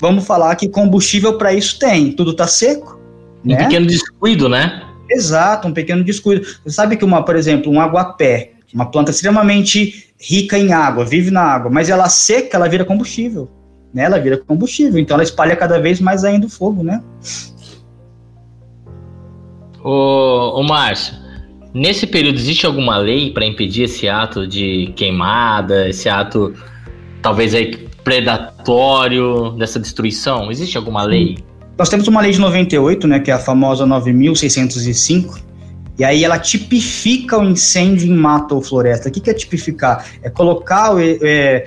vamos 0.01 0.27
falar 0.27 0.55
que 0.57 0.69
combustível 0.69 1.39
para 1.39 1.55
isso 1.55 1.79
tem. 1.79 2.13
Tudo 2.13 2.35
tá 2.35 2.47
seco. 2.47 3.01
Um 3.45 3.51
né? 3.51 3.57
pequeno 3.57 3.87
descuido, 3.87 4.49
né? 4.49 4.83
Exato, 5.11 5.69
um 5.69 5.73
pequeno 5.73 6.05
descuido. 6.05 6.45
Você 6.65 6.75
sabe 6.75 6.97
que 6.97 7.05
uma, 7.05 7.25
por 7.25 7.37
exemplo, 7.37 7.73
um 7.73 7.81
aguapé, 7.81 8.53
uma 8.73 8.91
planta 8.91 9.11
extremamente 9.11 10.04
rica 10.21 10.59
em 10.59 10.73
água, 10.73 11.04
vive 11.04 11.30
na 11.30 11.42
água, 11.42 11.71
mas 11.71 11.90
ela 11.90 12.09
seca, 12.09 12.56
ela 12.56 12.68
vira 12.68 12.85
combustível. 12.85 13.50
Né? 13.92 14.04
Ela 14.04 14.18
vira 14.18 14.38
combustível, 14.38 14.99
então 14.99 15.14
ela 15.14 15.23
espalha 15.23 15.56
cada 15.56 15.78
vez 15.80 16.00
mais 16.00 16.25
ainda 16.25 16.47
o 16.47 16.50
fogo, 16.50 16.83
né? 16.83 17.02
Ô, 19.83 20.61
ô 20.61 20.62
Márcio, 20.62 21.25
Nesse 21.75 22.06
período, 22.06 22.38
existe 22.38 22.64
alguma 22.64 22.97
lei 22.99 23.33
para 23.33 23.44
impedir 23.44 23.83
esse 23.83 24.09
ato 24.09 24.47
de 24.47 24.92
queimada, 24.94 25.88
esse 25.88 26.09
ato 26.09 26.54
talvez 27.21 27.52
aí 27.52 27.88
predatório 28.04 29.50
dessa 29.59 29.80
destruição? 29.80 30.52
Existe 30.52 30.78
alguma 30.78 31.02
lei? 31.02 31.37
Nós 31.76 31.88
temos 31.88 32.06
uma 32.06 32.21
lei 32.21 32.30
de 32.30 32.38
98, 32.38 33.09
né, 33.09 33.18
que 33.18 33.28
é 33.28 33.35
a 33.35 33.40
famosa 33.40 33.85
9605, 33.85 35.40
e 35.99 36.05
aí 36.05 36.25
ela 36.25 36.39
tipifica 36.39 37.39
o 37.39 37.45
incêndio 37.45 38.11
em 38.11 38.17
mata 38.17 38.55
ou 38.55 38.61
floresta. 38.61 39.09
O 39.09 39.13
que, 39.13 39.21
que 39.21 39.31
é 39.31 39.35
tipificar? 39.35 40.05
É 40.23 40.29
colocar 40.29 40.93
é, 41.01 41.67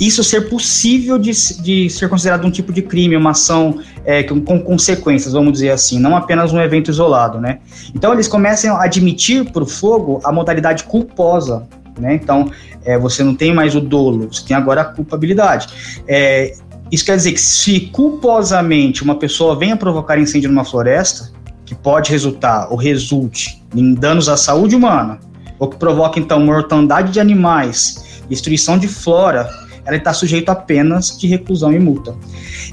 isso 0.00 0.24
ser 0.24 0.48
possível 0.48 1.18
de, 1.18 1.30
de 1.62 1.90
ser 1.90 2.08
considerado 2.08 2.46
um 2.46 2.50
tipo 2.50 2.72
de 2.72 2.82
crime, 2.82 3.16
uma 3.16 3.30
ação 3.30 3.78
é, 4.04 4.22
com, 4.22 4.40
com, 4.40 4.60
consequências, 4.60 5.34
vamos 5.34 5.52
dizer 5.52 5.70
assim, 5.70 5.98
não 6.00 6.16
apenas 6.16 6.52
um 6.52 6.60
evento 6.60 6.90
isolado, 6.90 7.38
né? 7.38 7.58
Então 7.94 8.12
eles 8.12 8.26
começam 8.26 8.76
a 8.76 8.84
admitir 8.84 9.50
para 9.52 9.62
o 9.62 9.66
fogo 9.66 10.20
a 10.24 10.32
modalidade 10.32 10.84
culposa, 10.84 11.68
né? 11.98 12.14
Então 12.14 12.50
é, 12.84 12.98
você 12.98 13.22
não 13.22 13.34
tem 13.34 13.54
mais 13.54 13.74
o 13.74 13.80
dolo, 13.80 14.28
você 14.32 14.44
tem 14.44 14.56
agora 14.56 14.80
a 14.80 14.84
culpabilidade. 14.84 15.68
É, 16.08 16.54
isso 16.90 17.04
quer 17.04 17.16
dizer 17.16 17.32
que 17.32 17.40
se 17.40 17.80
culposamente 17.92 19.02
uma 19.02 19.16
pessoa 19.16 19.56
venha 19.56 19.76
provocar 19.76 20.18
incêndio 20.18 20.50
numa 20.50 20.64
floresta, 20.64 21.30
que 21.64 21.74
pode 21.74 22.10
resultar 22.10 22.68
ou 22.70 22.76
resulte 22.76 23.62
em 23.74 23.94
danos 23.94 24.28
à 24.28 24.36
saúde 24.36 24.74
humana, 24.76 25.18
ou 25.58 25.68
que 25.68 25.76
provoque 25.76 26.20
então 26.20 26.40
mortandade 26.40 27.12
de 27.12 27.20
animais, 27.20 28.22
destruição 28.28 28.78
de 28.78 28.88
flora, 28.88 29.48
ela 29.86 29.96
está 29.96 30.12
sujeita 30.14 30.52
a 30.52 30.54
penas 30.54 31.18
de 31.18 31.26
reclusão 31.26 31.72
e 31.72 31.78
multa. 31.78 32.14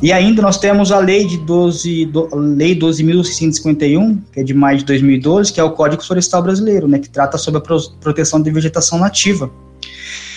E 0.01 0.11
ainda 0.13 0.41
nós 0.41 0.57
temos 0.57 0.91
a 0.91 0.99
lei 0.99 1.25
de 1.25 1.37
12, 1.37 2.05
do, 2.05 2.33
lei 2.35 2.77
12.651, 2.77 4.19
que 4.31 4.39
é 4.39 4.43
de 4.43 4.53
maio 4.53 4.77
de 4.79 4.85
2012, 4.85 5.51
que 5.51 5.59
é 5.59 5.63
o 5.63 5.71
Código 5.71 6.03
Florestal 6.03 6.41
Brasileiro, 6.41 6.87
né, 6.87 6.99
que 6.99 7.09
trata 7.09 7.37
sobre 7.37 7.59
a 7.59 7.61
pro, 7.61 7.77
proteção 7.99 8.41
de 8.41 8.49
vegetação 8.49 8.97
nativa. 8.97 9.51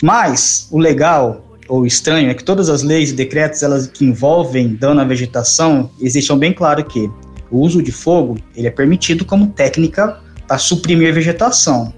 Mas 0.02 0.68
o 0.70 0.78
legal 0.78 1.44
ou 1.68 1.86
estranho 1.86 2.28
é 2.28 2.34
que 2.34 2.44
todas 2.44 2.68
as 2.68 2.82
leis 2.82 3.10
e 3.10 3.14
decretos 3.14 3.62
elas 3.62 3.86
que 3.86 4.04
envolvem 4.04 4.74
dano 4.74 5.00
à 5.00 5.04
vegetação 5.04 5.90
deixam 5.98 6.36
bem 6.36 6.52
claro 6.52 6.84
que 6.84 7.10
o 7.50 7.58
uso 7.58 7.82
de 7.82 7.92
fogo 7.92 8.38
ele 8.56 8.66
é 8.66 8.70
permitido 8.70 9.24
como 9.24 9.48
técnica 9.48 10.20
para 10.46 10.58
suprimir 10.58 11.12
vegetação. 11.12 11.92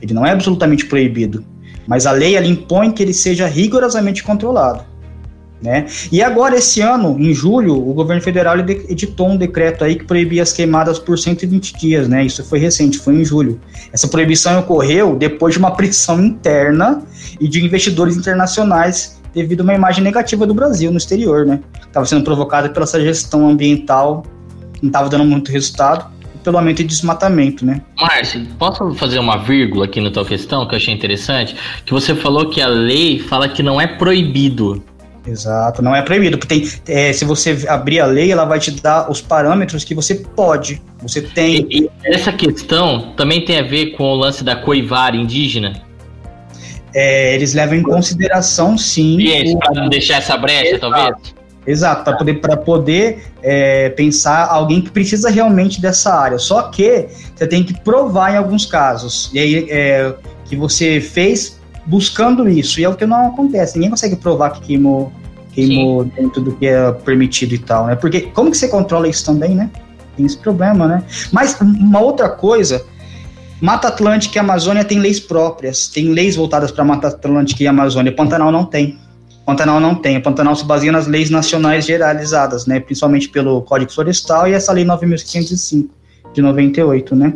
Ele 0.00 0.12
não 0.12 0.26
é 0.26 0.32
absolutamente 0.32 0.86
proibido. 0.86 1.44
Mas 1.86 2.06
a 2.06 2.12
lei 2.12 2.36
impõe 2.38 2.90
que 2.92 3.02
ele 3.02 3.14
seja 3.14 3.46
rigorosamente 3.46 4.22
controlado. 4.22 4.84
Né? 5.62 5.86
E 6.10 6.20
agora, 6.20 6.56
esse 6.56 6.80
ano, 6.80 7.16
em 7.20 7.32
julho, 7.32 7.74
o 7.76 7.94
governo 7.94 8.20
federal 8.20 8.58
editou 8.58 9.30
um 9.30 9.36
decreto 9.36 9.84
aí 9.84 9.94
que 9.94 10.04
proibia 10.04 10.42
as 10.42 10.52
queimadas 10.52 10.98
por 10.98 11.16
120 11.16 11.78
dias, 11.78 12.08
né? 12.08 12.24
Isso 12.24 12.42
foi 12.42 12.58
recente, 12.58 12.98
foi 12.98 13.14
em 13.14 13.24
julho. 13.24 13.60
Essa 13.92 14.08
proibição 14.08 14.58
ocorreu 14.58 15.14
depois 15.14 15.54
de 15.54 15.60
uma 15.60 15.70
pressão 15.70 16.20
interna 16.20 17.04
e 17.40 17.46
de 17.46 17.64
investidores 17.64 18.16
internacionais 18.16 19.20
devido 19.32 19.60
a 19.60 19.62
uma 19.62 19.74
imagem 19.74 20.02
negativa 20.02 20.44
do 20.44 20.52
Brasil 20.52 20.90
no 20.90 20.98
exterior, 20.98 21.46
né? 21.46 21.60
Estava 21.80 22.04
sendo 22.06 22.24
provocada 22.24 22.68
pela 22.68 22.82
essa 22.82 23.00
gestão 23.00 23.48
ambiental, 23.48 24.24
não 24.82 24.88
estava 24.88 25.08
dando 25.08 25.24
muito 25.24 25.50
resultado 25.50 26.10
pelo 26.42 26.58
aumento 26.58 26.78
de 26.78 26.84
desmatamento, 26.84 27.64
né? 27.64 27.80
Márcio, 27.96 28.44
posso 28.58 28.92
fazer 28.94 29.18
uma 29.18 29.38
vírgula 29.38 29.84
aqui 29.84 30.00
na 30.00 30.10
tua 30.10 30.24
questão 30.24 30.66
que 30.66 30.74
eu 30.74 30.76
achei 30.76 30.92
interessante? 30.92 31.56
Que 31.86 31.92
você 31.92 32.14
falou 32.14 32.50
que 32.50 32.60
a 32.60 32.66
lei 32.66 33.18
fala 33.20 33.48
que 33.48 33.62
não 33.62 33.80
é 33.80 33.86
proibido. 33.86 34.82
Exato, 35.24 35.82
não 35.82 35.94
é 35.94 36.02
proibido, 36.02 36.36
porque 36.36 36.60
tem, 36.60 36.68
é, 36.88 37.12
se 37.12 37.24
você 37.24 37.64
abrir 37.68 38.00
a 38.00 38.06
lei, 38.06 38.32
ela 38.32 38.44
vai 38.44 38.58
te 38.58 38.72
dar 38.72 39.08
os 39.08 39.20
parâmetros 39.20 39.84
que 39.84 39.94
você 39.94 40.16
pode, 40.16 40.82
você 41.00 41.22
tem. 41.22 41.64
E, 41.70 41.84
e 41.84 41.90
essa 42.02 42.32
questão 42.32 43.12
também 43.16 43.44
tem 43.44 43.60
a 43.60 43.62
ver 43.62 43.92
com 43.92 44.02
o 44.02 44.16
lance 44.16 44.42
da 44.42 44.56
coivara 44.56 45.14
indígena? 45.14 45.80
É, 46.92 47.36
eles 47.36 47.54
levam 47.54 47.76
em 47.76 47.82
consideração, 47.82 48.76
sim. 48.76 49.16
Isso, 49.18 49.56
o... 49.56 49.58
para 49.60 49.88
deixar 49.88 50.16
essa 50.16 50.36
brecha, 50.36 50.74
Exato. 50.74 50.90
talvez? 50.90 51.41
Exato, 51.66 52.02
para 52.04 52.16
poder, 52.16 52.34
pra 52.40 52.56
poder 52.56 53.24
é, 53.42 53.88
pensar 53.90 54.46
alguém 54.46 54.80
que 54.80 54.90
precisa 54.90 55.30
realmente 55.30 55.80
dessa 55.80 56.12
área. 56.12 56.38
Só 56.38 56.62
que 56.62 57.06
você 57.34 57.46
tem 57.46 57.62
que 57.62 57.78
provar 57.80 58.34
em 58.34 58.36
alguns 58.36 58.66
casos. 58.66 59.30
E 59.32 59.38
aí 59.38 59.66
é, 59.70 60.14
que 60.44 60.56
você 60.56 61.00
fez 61.00 61.60
buscando 61.86 62.48
isso. 62.48 62.80
E 62.80 62.84
é 62.84 62.88
o 62.88 62.94
que 62.94 63.06
não 63.06 63.28
acontece. 63.28 63.76
Ninguém 63.76 63.90
consegue 63.90 64.16
provar 64.16 64.50
que 64.50 64.60
queimou, 64.60 65.12
queimou 65.52 66.04
dentro 66.04 66.42
do 66.42 66.52
que 66.56 66.66
é 66.66 66.90
permitido 66.92 67.54
e 67.54 67.58
tal, 67.58 67.86
né? 67.86 67.94
Porque 67.94 68.22
como 68.22 68.50
que 68.50 68.56
você 68.56 68.68
controla 68.68 69.08
isso 69.08 69.24
também, 69.24 69.54
né? 69.54 69.70
Tem 70.16 70.26
esse 70.26 70.36
problema, 70.36 70.86
né? 70.88 71.04
Mas 71.30 71.58
uma 71.60 72.00
outra 72.00 72.28
coisa. 72.28 72.84
Mata 73.60 73.86
Atlântica 73.86 74.36
e 74.36 74.40
Amazônia 74.40 74.84
tem 74.84 74.98
leis 74.98 75.20
próprias, 75.20 75.86
tem 75.86 76.08
leis 76.08 76.34
voltadas 76.34 76.72
para 76.72 76.84
Mata 76.84 77.06
Atlântica 77.06 77.62
e 77.62 77.68
Amazônia. 77.68 78.12
Pantanal 78.12 78.50
não 78.50 78.64
tem. 78.64 78.98
Pantanal 79.44 79.80
não 79.80 79.94
tem. 79.94 80.16
O 80.16 80.22
Pantanal 80.22 80.54
se 80.54 80.64
baseia 80.64 80.92
nas 80.92 81.06
leis 81.06 81.30
nacionais 81.30 81.84
generalizadas, 81.84 82.66
né, 82.66 82.80
principalmente 82.80 83.28
pelo 83.28 83.62
Código 83.62 83.92
Florestal 83.92 84.48
e 84.48 84.52
essa 84.52 84.72
lei 84.72 84.84
9.605 84.84 85.88
de 86.32 86.40
98, 86.40 87.14
né? 87.16 87.34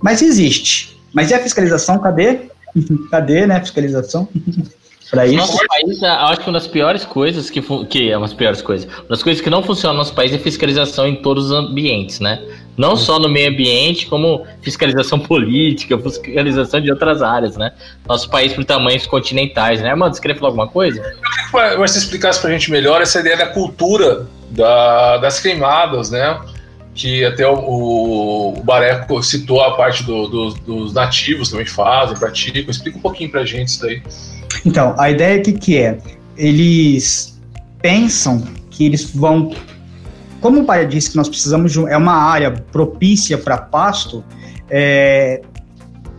Mas 0.00 0.22
existe. 0.22 0.96
Mas 1.12 1.30
e 1.30 1.34
a 1.34 1.38
fiscalização, 1.38 1.98
cadê? 1.98 2.40
cadê, 3.10 3.46
né, 3.46 3.60
fiscalização? 3.60 4.28
Para 5.10 5.26
isso. 5.26 5.36
Nosso 5.36 5.58
país, 5.66 6.02
acho 6.02 6.40
que 6.40 6.46
uma 6.46 6.52
das 6.52 6.66
piores 6.66 7.04
coisas 7.04 7.48
que, 7.48 7.62
que 7.86 8.10
é 8.10 8.16
umas 8.16 8.34
piores 8.34 8.60
coisas, 8.60 8.86
uma 8.86 9.08
das 9.08 9.22
coisas 9.22 9.42
que 9.42 9.48
não 9.48 9.62
funcionam 9.62 9.94
no 9.94 9.98
nosso 10.00 10.14
país 10.14 10.32
é 10.32 10.38
fiscalização 10.38 11.06
em 11.06 11.16
todos 11.16 11.46
os 11.46 11.52
ambientes, 11.52 12.20
né? 12.20 12.42
Não 12.76 12.94
só 12.94 13.18
no 13.18 13.28
meio 13.28 13.50
ambiente, 13.50 14.06
como 14.06 14.46
fiscalização 14.60 15.18
política, 15.20 15.98
fiscalização 15.98 16.80
de 16.80 16.90
outras 16.90 17.22
áreas, 17.22 17.56
né? 17.56 17.72
Nosso 18.06 18.28
país 18.28 18.52
por 18.52 18.64
tamanhos 18.64 19.06
continentais, 19.06 19.80
né? 19.80 19.94
Mano, 19.94 20.14
você 20.14 20.20
queria 20.20 20.36
falar 20.36 20.48
alguma 20.48 20.68
coisa? 20.68 21.00
Eu 21.00 21.04
queria 21.50 21.70
que 21.70 21.76
você 21.78 21.98
explicasse 21.98 22.40
pra 22.40 22.50
gente 22.50 22.70
melhor 22.70 23.00
essa 23.00 23.20
ideia 23.20 23.36
da 23.36 23.46
cultura 23.46 24.26
da, 24.50 25.16
das 25.16 25.40
queimadas, 25.40 26.10
né? 26.10 26.38
que 26.94 27.24
até 27.24 27.46
o, 27.46 27.54
o, 28.56 28.62
Bareco 28.64 29.22
citou 29.22 29.62
a 29.62 29.76
parte 29.76 30.02
do, 30.02 30.26
do, 30.26 30.54
dos 30.54 30.92
nativos 30.92 31.48
também 31.48 31.64
fazem, 31.64 32.16
praticam. 32.16 32.68
Explica 32.68 32.98
um 32.98 33.00
pouquinho 33.00 33.30
pra 33.30 33.44
gente 33.44 33.68
isso 33.68 33.80
daí. 33.82 34.02
Então, 34.64 34.94
a 34.98 35.10
ideia 35.10 35.40
que, 35.40 35.52
que 35.52 35.78
é? 35.78 35.98
Eles 36.36 37.38
pensam 37.80 38.42
que 38.70 38.84
eles 38.84 39.04
vão. 39.10 39.52
Como 40.40 40.60
o 40.60 40.64
pai 40.64 40.86
disse 40.86 41.10
que 41.10 41.16
nós 41.16 41.28
precisamos 41.28 41.72
de 41.72 41.84
é 41.86 41.96
uma 41.96 42.14
área 42.14 42.50
propícia 42.50 43.36
para 43.36 43.58
pasto, 43.58 44.24
é, 44.70 45.42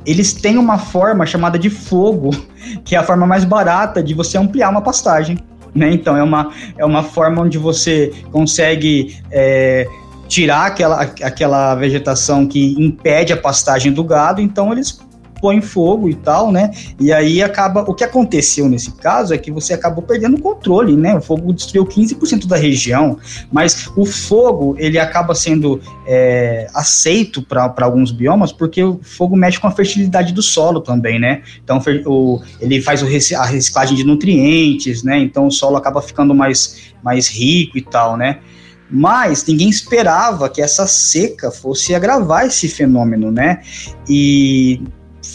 eles 0.06 0.34
têm 0.34 0.58
uma 0.58 0.78
forma 0.78 1.26
chamada 1.26 1.58
de 1.58 1.70
fogo, 1.70 2.32
que 2.84 2.96
é 2.96 3.00
a 3.00 3.04
forma 3.04 3.26
mais 3.26 3.46
barata 3.46 4.04
de 4.04 4.14
você 4.14 4.38
ampliar 4.38 4.70
uma 4.70 4.82
pastagem. 4.82 5.38
Né? 5.74 5.92
Então, 5.92 6.18
é 6.18 6.24
uma, 6.24 6.52
é 6.78 6.84
uma 6.84 7.04
forma 7.04 7.42
onde 7.44 7.58
você 7.58 8.12
consegue 8.32 9.18
é, 9.32 9.88
tirar 10.28 10.68
aquela, 10.68 11.02
aquela 11.02 11.76
vegetação 11.76 12.48
que 12.48 12.76
impede 12.78 13.34
a 13.34 13.38
pastagem 13.38 13.92
do 13.92 14.04
gado, 14.04 14.42
então 14.42 14.72
eles 14.72 15.00
põem 15.40 15.62
fogo 15.62 16.10
e 16.10 16.16
tal, 16.16 16.52
né? 16.52 16.72
E 17.00 17.12
aí 17.12 17.42
acaba. 17.42 17.82
O 17.82 17.94
que 17.94 18.04
aconteceu 18.04 18.68
nesse 18.70 18.92
caso 18.92 19.34
é 19.34 19.38
que 19.38 19.52
você 19.52 19.74
acabou 19.74 20.04
perdendo 20.04 20.38
o 20.38 20.42
controle, 20.42 20.96
né? 20.96 21.16
O 21.16 21.22
fogo 21.22 21.54
destruiu 21.54 21.86
15% 21.86 22.48
da 22.48 22.56
região, 22.56 23.18
mas 23.52 23.90
o 23.96 24.06
fogo 24.06 24.76
ele 24.78 25.00
acaba 25.00 25.34
sendo 25.36 25.82
é, 26.08 26.68
aceito 26.74 27.42
para 27.42 27.74
alguns 27.80 28.12
biomas 28.12 28.52
porque 28.52 28.84
o 28.84 29.00
fogo 29.02 29.36
mexe 29.36 29.60
com 29.60 29.68
a 29.68 29.72
fertilidade 29.72 30.34
do 30.34 30.42
solo 30.42 30.82
também, 30.82 31.20
né? 31.20 31.42
Então 31.64 31.82
o, 32.06 32.42
ele 32.60 32.82
faz 32.82 33.02
o, 33.02 33.06
a 33.06 33.46
reciclagem 33.46 33.96
de 33.96 34.04
nutrientes, 34.04 35.04
né? 35.04 35.20
Então 35.20 35.48
o 35.48 35.52
solo 35.52 35.78
acaba 35.78 36.02
ficando 36.02 36.34
mais, 36.34 36.94
mais 37.04 37.28
rico 37.28 37.78
e 37.78 37.82
tal, 37.82 38.18
né? 38.18 38.40
Mas 38.92 39.46
ninguém 39.46 39.70
esperava 39.70 40.50
que 40.50 40.62
essa 40.62 40.88
seca 40.88 41.52
fosse 41.52 41.94
agravar 41.94 42.48
esse 42.48 42.68
fenômeno, 42.68 43.32
né? 43.32 43.62
E 44.08 44.82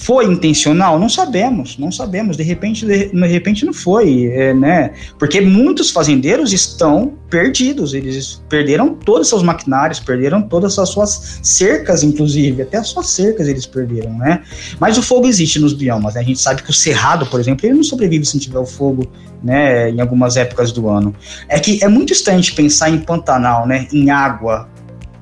foi 0.05 0.27
intencional? 0.27 0.99
Não 0.99 1.09
sabemos, 1.09 1.79
não 1.79 1.91
sabemos. 1.91 2.37
De 2.37 2.43
repente, 2.43 2.85
de, 2.85 3.27
repente 3.27 3.65
não 3.65 3.73
foi, 3.73 4.27
é, 4.27 4.53
né? 4.53 4.93
Porque 5.19 5.41
muitos 5.41 5.91
fazendeiros 5.91 6.53
estão 6.53 7.15
perdidos. 7.31 7.95
Eles 7.95 8.45
perderam 8.51 8.95
todos 8.95 9.23
os 9.23 9.29
seus 9.31 9.43
maquinários, 9.43 9.99
perderam 9.99 10.43
todas 10.43 10.79
as 10.79 10.91
suas 10.91 11.41
cercas, 11.43 12.03
inclusive, 12.03 12.61
até 12.61 12.77
as 12.77 12.89
suas 12.89 13.09
cercas 13.09 13.49
eles 13.49 13.65
perderam, 13.65 14.13
né? 14.19 14.43
Mas 14.79 14.99
o 14.99 15.03
fogo 15.03 15.27
existe 15.27 15.59
nos 15.59 15.73
biomas. 15.73 16.17
Né? 16.17 16.21
A 16.21 16.25
gente 16.25 16.39
sabe 16.39 16.63
que 16.63 16.69
o 16.69 16.75
cerrado, 16.75 17.25
por 17.25 17.41
exemplo, 17.41 17.65
ele 17.65 17.77
não 17.77 17.83
sobrevive 17.83 18.27
se 18.27 18.35
não 18.35 18.43
tiver 18.43 18.59
o 18.59 18.67
fogo, 18.67 19.11
né? 19.43 19.89
Em 19.89 20.03
algumas 20.03 20.37
épocas 20.37 20.71
do 20.71 20.87
ano. 20.87 21.15
É 21.49 21.59
que 21.59 21.83
é 21.83 21.89
muito 21.89 22.13
estranho 22.13 22.43
pensar 22.55 22.91
em 22.91 22.99
Pantanal, 22.99 23.67
né? 23.67 23.89
Em 23.91 24.11
água, 24.11 24.69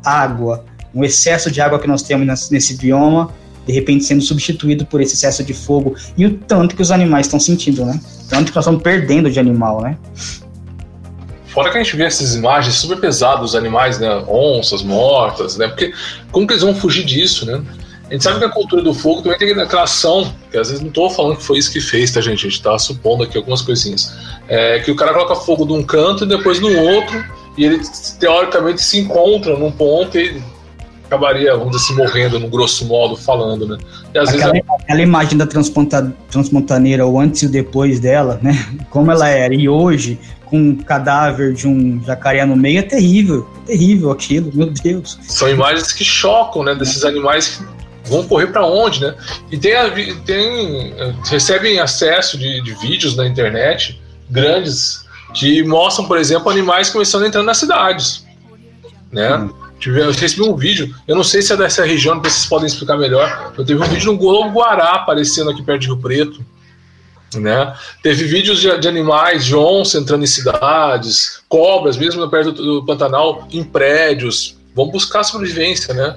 água, 0.04 0.64
um 0.92 1.04
excesso 1.04 1.52
de 1.52 1.60
água 1.60 1.78
que 1.78 1.86
nós 1.86 2.02
temos 2.02 2.50
nesse 2.50 2.76
bioma 2.76 3.30
de 3.66 3.72
repente 3.72 4.04
sendo 4.04 4.22
substituído 4.22 4.84
por 4.86 5.00
esse 5.00 5.14
excesso 5.14 5.44
de 5.44 5.54
fogo 5.54 5.94
e 6.16 6.26
o 6.26 6.34
tanto 6.38 6.74
que 6.74 6.82
os 6.82 6.90
animais 6.90 7.26
estão 7.26 7.38
sentindo, 7.38 7.84
né? 7.84 8.00
Tanto 8.28 8.50
que 8.50 8.56
nós 8.56 8.64
estamos 8.64 8.82
perdendo 8.82 9.30
de 9.30 9.38
animal, 9.38 9.82
né? 9.82 9.96
Fora 11.46 11.70
que 11.70 11.78
a 11.78 11.82
gente 11.82 11.94
vê 11.96 12.04
essas 12.04 12.34
imagens 12.34 12.76
super 12.76 12.98
pesadas 12.98 13.40
dos 13.40 13.54
animais, 13.54 13.98
né? 13.98 14.08
Onças 14.26 14.82
mortas, 14.82 15.56
né? 15.56 15.68
Porque 15.68 15.92
como 16.30 16.46
que 16.46 16.54
eles 16.54 16.62
vão 16.62 16.74
fugir 16.74 17.04
disso, 17.04 17.44
né? 17.44 17.62
A 18.08 18.14
gente 18.14 18.24
sabe 18.24 18.38
que 18.40 18.44
a 18.44 18.50
cultura 18.50 18.82
do 18.82 18.92
fogo 18.92 19.22
também 19.22 19.38
tem 19.38 19.52
aquela 19.52 19.84
ação, 19.84 20.34
que 20.50 20.58
às 20.58 20.68
vezes 20.68 20.82
não 20.82 20.88
estou 20.88 21.08
falando 21.08 21.36
que 21.36 21.44
foi 21.44 21.58
isso 21.58 21.72
que 21.72 21.80
fez, 21.80 22.10
tá, 22.10 22.20
gente? 22.20 22.40
A 22.40 22.42
gente 22.42 22.58
está 22.58 22.78
supondo 22.78 23.22
aqui 23.22 23.38
algumas 23.38 23.62
coisinhas. 23.62 24.12
É, 24.48 24.80
que 24.80 24.90
o 24.90 24.96
cara 24.96 25.14
coloca 25.14 25.34
fogo 25.34 25.64
de 25.64 25.72
um 25.72 25.82
canto 25.82 26.24
e 26.24 26.26
depois 26.26 26.60
no 26.60 26.68
outro, 26.78 27.24
e 27.56 27.64
eles 27.64 28.16
teoricamente 28.18 28.82
se 28.82 28.98
encontram 28.98 29.58
num 29.58 29.70
ponto 29.70 30.18
e 30.18 30.42
acabaria, 31.12 31.54
vamos 31.54 31.72
dizer 31.72 31.84
assim, 31.84 31.94
morrendo, 31.94 32.38
no 32.38 32.48
grosso 32.48 32.86
modo, 32.86 33.16
falando, 33.16 33.66
né? 33.66 33.78
E, 34.14 34.18
às 34.18 34.30
aquela, 34.30 34.52
vezes, 34.52 34.66
aquela 34.80 35.02
imagem 35.02 35.36
da 35.36 35.46
transmontaneira, 35.46 37.06
o 37.06 37.20
antes 37.20 37.42
e 37.42 37.46
o 37.46 37.48
depois 37.50 38.00
dela, 38.00 38.40
né? 38.42 38.52
Como 38.90 39.10
ela 39.10 39.28
era, 39.28 39.54
e 39.54 39.68
hoje, 39.68 40.18
com 40.46 40.58
um 40.58 40.76
cadáver 40.76 41.52
de 41.52 41.68
um 41.68 42.02
jacaré 42.04 42.44
no 42.44 42.56
meio, 42.56 42.78
é 42.78 42.82
terrível, 42.82 43.48
é 43.62 43.66
terrível 43.66 44.10
aquilo, 44.10 44.50
meu 44.54 44.70
Deus. 44.70 45.18
São 45.22 45.48
imagens 45.48 45.92
que 45.92 46.04
chocam, 46.04 46.64
né? 46.64 46.74
Desses 46.74 47.04
animais 47.04 47.48
que 47.48 48.10
vão 48.10 48.26
correr 48.26 48.48
para 48.48 48.66
onde, 48.66 49.00
né? 49.00 49.14
E 49.50 49.58
tem, 49.58 50.16
tem 50.24 50.94
recebem 51.28 51.78
acesso 51.78 52.38
de, 52.38 52.62
de 52.62 52.74
vídeos 52.80 53.16
na 53.16 53.26
internet 53.26 54.00
grandes 54.30 55.02
que 55.34 55.62
mostram, 55.62 56.06
por 56.06 56.18
exemplo, 56.18 56.50
animais 56.50 56.90
começando 56.90 57.24
a 57.24 57.28
entrar 57.28 57.42
nas 57.42 57.58
cidades, 57.58 58.24
né? 59.10 59.36
Hum. 59.36 59.61
Eu 59.90 60.12
recebi 60.12 60.42
um 60.42 60.54
vídeo, 60.54 60.94
eu 61.08 61.16
não 61.16 61.24
sei 61.24 61.42
se 61.42 61.52
é 61.52 61.56
dessa 61.56 61.84
região, 61.84 62.14
não 62.14 62.22
sei 62.22 62.30
se 62.30 62.36
vocês 62.38 62.48
podem 62.48 62.66
explicar 62.66 62.96
melhor. 62.96 63.52
Eu 63.56 63.64
teve 63.64 63.82
um 63.82 63.86
vídeo 63.86 64.12
no 64.12 64.18
Globo 64.18 64.50
Guará 64.50 64.92
aparecendo 64.92 65.50
aqui 65.50 65.62
perto 65.62 65.82
de 65.82 65.86
Rio 65.88 65.96
Preto. 65.96 66.44
Né? 67.34 67.74
Teve 68.02 68.24
vídeos 68.24 68.60
de, 68.60 68.78
de 68.78 68.86
animais, 68.86 69.46
de 69.46 69.56
onça 69.56 69.98
entrando 69.98 70.22
em 70.22 70.26
cidades, 70.26 71.42
cobras, 71.48 71.96
mesmo 71.96 72.28
perto 72.28 72.52
do, 72.52 72.80
do 72.80 72.86
Pantanal, 72.86 73.48
em 73.50 73.64
prédios. 73.64 74.56
Vamos 74.74 74.92
buscar 74.92 75.20
a 75.20 75.24
sobrevivência, 75.24 75.94
né? 75.94 76.16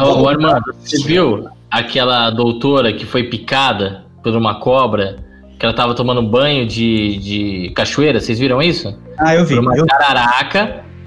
Ô, 0.00 0.22
oh, 0.22 0.28
Armando, 0.28 0.74
você 0.80 1.02
viu 1.02 1.48
aquela 1.70 2.30
doutora 2.30 2.92
que 2.92 3.06
foi 3.06 3.24
picada 3.24 4.04
por 4.22 4.34
uma 4.34 4.58
cobra, 4.58 5.24
que 5.58 5.64
ela 5.64 5.74
tava 5.74 5.94
tomando 5.94 6.22
banho 6.22 6.66
de, 6.66 7.16
de 7.18 7.72
cachoeira? 7.74 8.20
Vocês 8.20 8.38
viram 8.38 8.60
isso? 8.60 8.92
Ah, 9.18 9.36
eu 9.36 9.44
vi. 9.44 9.54
Por 9.54 9.62
uma 9.62 9.76
eu... 9.76 9.86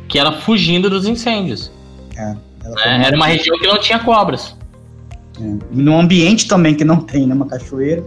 que 0.08 0.18
ela 0.18 0.32
fugindo 0.32 0.90
dos 0.90 1.06
incêndios. 1.06 1.72
É, 2.20 2.36
é, 2.86 3.08
era 3.08 3.16
uma 3.16 3.28
região 3.28 3.58
que 3.58 3.68
não 3.68 3.80
tinha 3.80 4.00
cobras. 4.00 4.56
É. 5.40 5.58
Num 5.72 6.00
ambiente 6.00 6.48
também 6.48 6.76
que 6.76 6.84
não 6.84 6.98
tem, 6.98 7.26
né? 7.26 7.34
Uma 7.34 7.48
cachoeira. 7.48 8.04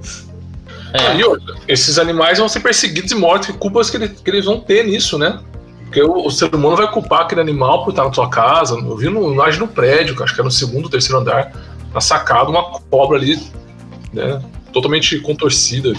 É. 0.93 1.17
E 1.17 1.25
outra, 1.25 1.55
esses 1.67 1.99
animais 1.99 2.39
vão 2.39 2.49
ser 2.49 2.61
perseguidos 2.61 3.11
e 3.13 3.15
mortos, 3.15 3.49
e 3.49 3.53
culpas 3.55 3.89
que, 3.89 4.09
que 4.09 4.31
eles 4.31 4.45
vão 4.45 4.61
ter 4.61 4.85
nisso, 4.85 5.17
né? 5.17 5.41
Porque 5.85 6.03
o, 6.03 6.27
o, 6.27 6.31
ser 6.31 6.55
humano 6.55 6.77
vai 6.77 6.91
culpar 6.91 7.23
aquele 7.23 7.41
animal 7.41 7.85
por 7.85 7.91
estar 7.91 8.05
na 8.05 8.13
sua 8.13 8.29
casa. 8.29 8.75
Eu 8.75 8.97
vi 8.97 9.09
no, 9.09 9.33
imagem 9.33 9.61
no 9.61 9.69
prédio, 9.69 10.23
acho 10.23 10.35
que 10.35 10.41
era 10.41 10.45
no 10.45 10.51
segundo, 10.51 10.89
terceiro 10.89 11.21
andar, 11.21 11.53
na 11.93 12.01
sacada, 12.01 12.51
uma 12.51 12.79
cobra 12.91 13.19
ali, 13.19 13.39
né? 14.13 14.41
Totalmente 14.73 15.19
contorcida, 15.21 15.93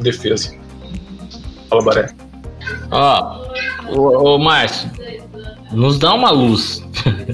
defesa. 0.00 0.54
Fala, 1.68 1.82
Baré. 1.84 2.14
Ó, 2.90 3.46
ô, 3.88 4.34
ô 4.34 4.38
Márcio, 4.38 4.90
nos 5.72 5.98
dá 5.98 6.14
uma 6.14 6.30
luz. 6.30 6.82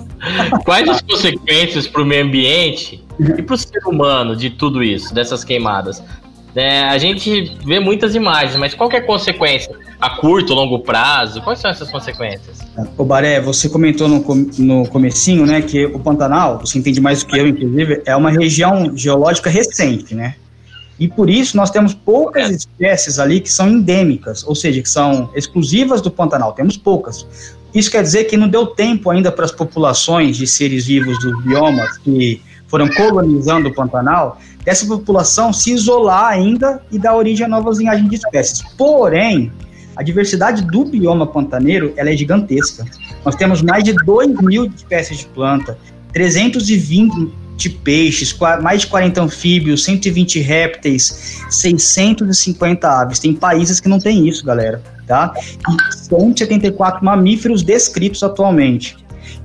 Quais 0.64 0.88
as 0.88 1.00
consequências 1.02 1.86
para 1.86 2.02
o 2.02 2.06
meio 2.06 2.24
ambiente 2.24 3.04
e 3.20 3.42
para 3.42 3.54
o 3.54 3.58
ser 3.58 3.86
humano 3.86 4.36
de 4.36 4.50
tudo 4.50 4.82
isso, 4.82 5.14
dessas 5.14 5.44
queimadas? 5.44 6.02
É, 6.54 6.88
a 6.88 6.98
gente 6.98 7.56
vê 7.64 7.78
muitas 7.78 8.14
imagens, 8.14 8.56
mas 8.56 8.74
qual 8.74 8.90
é 8.90 8.96
a 8.96 9.02
consequência? 9.02 9.76
A 10.00 10.10
curto, 10.10 10.54
longo 10.54 10.80
prazo? 10.80 11.40
Quais 11.42 11.60
são 11.60 11.70
essas 11.70 11.90
consequências? 11.90 12.58
O 12.96 13.04
Baré, 13.04 13.40
você 13.40 13.68
comentou 13.68 14.08
no, 14.08 14.24
no 14.58 14.88
comecinho, 14.88 15.46
né, 15.46 15.60
que 15.60 15.86
o 15.86 15.98
Pantanal, 15.98 16.58
você 16.58 16.78
entende 16.78 17.00
mais 17.00 17.22
do 17.22 17.26
que 17.26 17.38
eu, 17.38 17.46
inclusive, 17.46 18.02
é 18.06 18.16
uma 18.16 18.30
região 18.30 18.96
geológica 18.96 19.50
recente, 19.50 20.14
né? 20.14 20.34
E 20.98 21.06
por 21.06 21.30
isso 21.30 21.56
nós 21.56 21.70
temos 21.70 21.94
poucas 21.94 22.50
é. 22.50 22.54
espécies 22.54 23.18
ali 23.18 23.40
que 23.40 23.52
são 23.52 23.68
endêmicas, 23.68 24.44
ou 24.44 24.54
seja, 24.54 24.82
que 24.82 24.88
são 24.88 25.30
exclusivas 25.34 26.00
do 26.00 26.10
Pantanal. 26.10 26.52
Temos 26.52 26.76
poucas. 26.76 27.26
Isso 27.78 27.92
quer 27.92 28.02
dizer 28.02 28.24
que 28.24 28.36
não 28.36 28.48
deu 28.48 28.66
tempo 28.66 29.08
ainda 29.08 29.30
para 29.30 29.44
as 29.44 29.52
populações 29.52 30.36
de 30.36 30.48
seres 30.48 30.84
vivos 30.84 31.16
dos 31.20 31.44
biomas 31.44 31.96
que 31.98 32.42
foram 32.66 32.88
colonizando 32.88 33.68
o 33.68 33.72
Pantanal, 33.72 34.40
dessa 34.64 34.84
população 34.84 35.52
se 35.52 35.72
isolar 35.72 36.32
ainda 36.32 36.82
e 36.90 36.98
dar 36.98 37.14
origem 37.14 37.46
a 37.46 37.48
novas 37.48 37.78
linhagens 37.78 38.10
de 38.10 38.16
espécies. 38.16 38.64
Porém, 38.76 39.52
a 39.94 40.02
diversidade 40.02 40.62
do 40.66 40.86
bioma 40.86 41.24
pantaneiro 41.24 41.92
ela 41.96 42.10
é 42.10 42.16
gigantesca. 42.16 42.84
Nós 43.24 43.36
temos 43.36 43.62
mais 43.62 43.84
de 43.84 43.92
2 43.92 44.40
mil 44.40 44.66
espécies 44.66 45.18
de 45.18 45.26
planta, 45.26 45.78
320 46.12 47.32
de 47.58 47.68
peixes, 47.68 48.34
mais 48.62 48.82
de 48.82 48.86
40 48.86 49.20
anfíbios, 49.20 49.84
120 49.84 50.40
répteis, 50.40 51.42
650 51.50 52.88
aves. 52.88 53.18
Tem 53.18 53.34
países 53.34 53.80
que 53.80 53.88
não 53.88 53.98
tem 53.98 54.28
isso, 54.28 54.44
galera, 54.44 54.80
tá? 55.06 55.34
E 55.36 55.94
174 56.06 57.04
mamíferos 57.04 57.62
descritos 57.62 58.22
atualmente. 58.22 58.96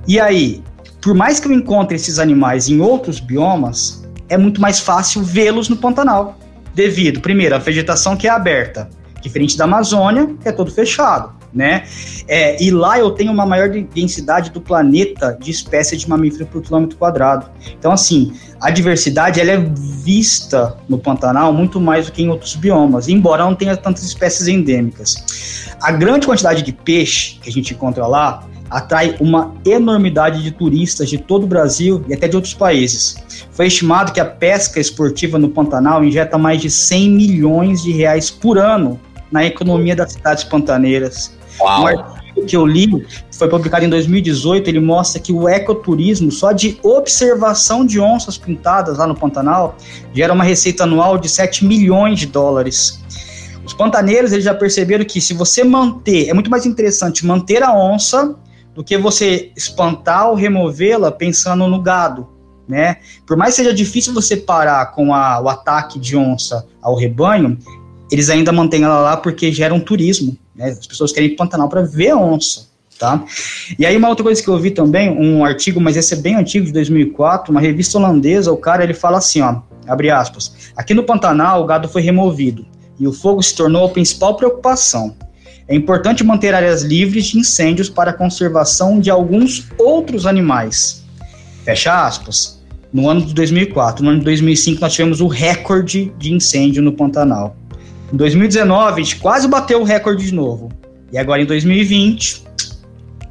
E 0.06 0.20
aí, 0.20 0.62
por 1.02 1.12
mais 1.12 1.40
que 1.40 1.48
eu 1.48 1.52
encontre 1.52 1.96
esses 1.96 2.20
animais 2.20 2.68
em 2.68 2.80
outros 2.80 3.18
biomas, 3.18 4.04
é 4.28 4.38
muito 4.38 4.60
mais 4.60 4.78
fácil 4.78 5.22
vê-los 5.22 5.68
no 5.68 5.76
Pantanal. 5.76 6.38
devido, 6.74 7.20
primeiro, 7.20 7.54
à 7.54 7.58
vegetação 7.58 8.16
que 8.16 8.26
é 8.26 8.30
aberta, 8.30 8.90
diferente 9.22 9.56
da 9.56 9.62
Amazônia, 9.62 10.34
que 10.42 10.48
é 10.48 10.52
todo 10.52 10.72
fechado, 10.72 11.32
né? 11.54 11.84
É, 12.26 12.62
e 12.62 12.70
lá 12.70 12.98
eu 12.98 13.10
tenho 13.10 13.32
uma 13.32 13.46
maior 13.46 13.68
densidade 13.68 14.50
do 14.50 14.60
planeta 14.60 15.36
de 15.40 15.50
espécies 15.50 16.00
de 16.00 16.08
mamífero 16.08 16.46
por 16.46 16.62
quilômetro 16.62 16.96
quadrado. 16.96 17.46
Então, 17.78 17.92
assim, 17.92 18.32
a 18.60 18.70
diversidade 18.70 19.40
ela 19.40 19.52
é 19.52 19.58
vista 19.58 20.76
no 20.88 20.98
Pantanal 20.98 21.52
muito 21.52 21.80
mais 21.80 22.06
do 22.06 22.12
que 22.12 22.22
em 22.22 22.28
outros 22.28 22.56
biomas, 22.56 23.08
embora 23.08 23.44
não 23.44 23.54
tenha 23.54 23.76
tantas 23.76 24.04
espécies 24.04 24.48
endêmicas. 24.48 25.74
A 25.80 25.92
grande 25.92 26.26
quantidade 26.26 26.62
de 26.62 26.72
peixe 26.72 27.38
que 27.40 27.48
a 27.48 27.52
gente 27.52 27.72
encontra 27.72 28.06
lá 28.06 28.46
atrai 28.70 29.16
uma 29.20 29.54
enormidade 29.64 30.42
de 30.42 30.50
turistas 30.50 31.08
de 31.08 31.18
todo 31.18 31.44
o 31.44 31.46
Brasil 31.46 32.04
e 32.08 32.14
até 32.14 32.26
de 32.26 32.34
outros 32.34 32.54
países. 32.54 33.16
Foi 33.52 33.66
estimado 33.66 34.12
que 34.12 34.18
a 34.18 34.24
pesca 34.24 34.80
esportiva 34.80 35.38
no 35.38 35.48
Pantanal 35.48 36.02
injeta 36.02 36.36
mais 36.36 36.60
de 36.60 36.70
100 36.70 37.10
milhões 37.10 37.82
de 37.82 37.92
reais 37.92 38.30
por 38.30 38.58
ano 38.58 38.98
na 39.30 39.44
economia 39.44 39.94
das 39.94 40.12
cidades 40.12 40.44
pantaneiras. 40.44 41.36
Uau. 41.60 41.82
Um 41.82 41.86
artigo 41.86 42.46
que 42.46 42.56
eu 42.56 42.66
li, 42.66 42.88
foi 43.32 43.48
publicado 43.48 43.84
em 43.84 43.88
2018, 43.88 44.68
ele 44.68 44.80
mostra 44.80 45.20
que 45.20 45.32
o 45.32 45.48
ecoturismo, 45.48 46.30
só 46.30 46.52
de 46.52 46.78
observação 46.82 47.86
de 47.86 48.00
onças 48.00 48.36
pintadas 48.36 48.98
lá 48.98 49.06
no 49.06 49.14
Pantanal, 49.14 49.76
gera 50.12 50.32
uma 50.32 50.44
receita 50.44 50.84
anual 50.84 51.16
de 51.16 51.28
7 51.28 51.64
milhões 51.64 52.18
de 52.18 52.26
dólares. 52.26 53.00
Os 53.64 53.72
pantaneiros 53.72 54.32
eles 54.32 54.44
já 54.44 54.54
perceberam 54.54 55.04
que 55.04 55.20
se 55.20 55.32
você 55.32 55.64
manter, 55.64 56.28
é 56.28 56.34
muito 56.34 56.50
mais 56.50 56.66
interessante 56.66 57.24
manter 57.24 57.62
a 57.62 57.74
onça 57.74 58.36
do 58.74 58.84
que 58.84 58.98
você 58.98 59.52
espantar 59.56 60.28
ou 60.28 60.34
removê-la 60.34 61.10
pensando 61.10 61.66
no 61.66 61.80
gado, 61.80 62.28
né? 62.68 62.96
Por 63.26 63.36
mais 63.36 63.54
que 63.54 63.62
seja 63.62 63.72
difícil 63.72 64.12
você 64.12 64.36
parar 64.36 64.92
com 64.92 65.14
a, 65.14 65.40
o 65.40 65.48
ataque 65.48 65.98
de 65.98 66.16
onça 66.16 66.66
ao 66.82 66.94
rebanho, 66.94 67.56
eles 68.10 68.28
ainda 68.28 68.52
mantêm 68.52 68.82
ela 68.82 69.00
lá 69.00 69.16
porque 69.16 69.50
gera 69.50 69.72
um 69.72 69.80
turismo, 69.80 70.36
né? 70.54 70.68
As 70.68 70.86
pessoas 70.86 71.12
querem 71.12 71.30
ir 71.30 71.36
Pantanal 71.36 71.68
para 71.68 71.82
ver 71.82 72.10
a 72.10 72.16
onça, 72.16 72.68
tá? 72.98 73.24
E 73.78 73.84
aí 73.84 73.96
uma 73.96 74.08
outra 74.08 74.24
coisa 74.24 74.42
que 74.42 74.48
eu 74.48 74.58
vi 74.58 74.70
também, 74.70 75.10
um 75.10 75.44
artigo, 75.44 75.80
mas 75.80 75.96
esse 75.96 76.14
é 76.14 76.16
bem 76.16 76.36
antigo, 76.36 76.66
de 76.66 76.72
2004, 76.72 77.50
uma 77.50 77.60
revista 77.60 77.98
holandesa, 77.98 78.52
o 78.52 78.56
cara 78.56 78.84
ele 78.84 78.94
fala 78.94 79.18
assim, 79.18 79.40
ó, 79.40 79.60
abre 79.86 80.10
aspas, 80.10 80.72
aqui 80.76 80.94
no 80.94 81.04
Pantanal 81.04 81.62
o 81.62 81.66
gado 81.66 81.88
foi 81.88 82.02
removido 82.02 82.66
e 82.98 83.06
o 83.06 83.12
fogo 83.12 83.42
se 83.42 83.54
tornou 83.54 83.86
a 83.86 83.88
principal 83.88 84.36
preocupação. 84.36 85.16
É 85.66 85.74
importante 85.74 86.22
manter 86.22 86.54
áreas 86.54 86.82
livres 86.82 87.26
de 87.26 87.38
incêndios 87.38 87.88
para 87.88 88.10
a 88.10 88.14
conservação 88.14 89.00
de 89.00 89.10
alguns 89.10 89.66
outros 89.78 90.26
animais. 90.26 91.02
Fecha 91.64 92.06
aspas. 92.06 92.62
No 92.92 93.08
ano 93.08 93.22
de 93.22 93.34
2004, 93.34 94.04
no 94.04 94.10
ano 94.10 94.18
de 94.20 94.24
2005 94.26 94.80
nós 94.80 94.92
tivemos 94.92 95.20
o 95.20 95.26
recorde 95.26 96.12
de 96.18 96.32
incêndio 96.32 96.82
no 96.82 96.92
Pantanal. 96.92 97.56
Em 98.12 98.16
2019, 98.16 99.00
a 99.00 99.04
gente 99.04 99.16
quase 99.16 99.48
bateu 99.48 99.80
o 99.80 99.84
recorde 99.84 100.26
de 100.26 100.34
novo. 100.34 100.70
E 101.12 101.18
agora 101.18 101.42
em 101.42 101.46
2020, 101.46 102.44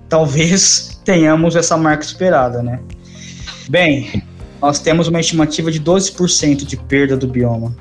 talvez 0.09 0.99
tenhamos 1.05 1.55
essa 1.55 1.77
marca 1.77 2.03
esperada, 2.03 2.62
né? 2.62 2.79
Bem, 3.69 4.23
nós 4.62 4.79
temos 4.79 5.07
uma 5.07 5.19
estimativa 5.19 5.71
de 5.71 5.79
12% 5.79 6.65
de 6.65 6.77
perda 6.77 7.17
do 7.17 7.27
bioma. 7.27 7.75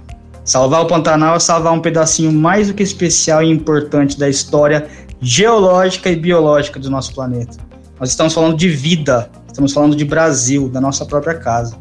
Salvar 0.44 0.83
o 0.83 0.87
Pantanal 0.87 1.37
é 1.37 1.38
salvar 1.38 1.72
um 1.72 1.81
pedacinho 1.81 2.33
mais 2.33 2.68
do 2.68 2.74
que 2.74 2.83
especial 2.83 3.42
e 3.42 3.50
importante 3.50 4.18
da 4.18 4.28
história 4.28 4.88
geológica 5.20 6.11
e 6.11 6.16
biológica 6.16 6.81
do 6.81 6.90
nosso 6.90 7.14
planeta. 7.14 7.59
Nós 8.00 8.11
estamos 8.11 8.35
falando 8.35 8.57
de 8.57 8.68
vida, 8.68 9.31
estamos 9.46 9.72
falando 9.72 9.94
de 9.94 10.05
Brasil, 10.05 10.68
da 10.68 10.81
nossa 10.81 11.07
própria 11.07 11.35
casa. 11.35 11.78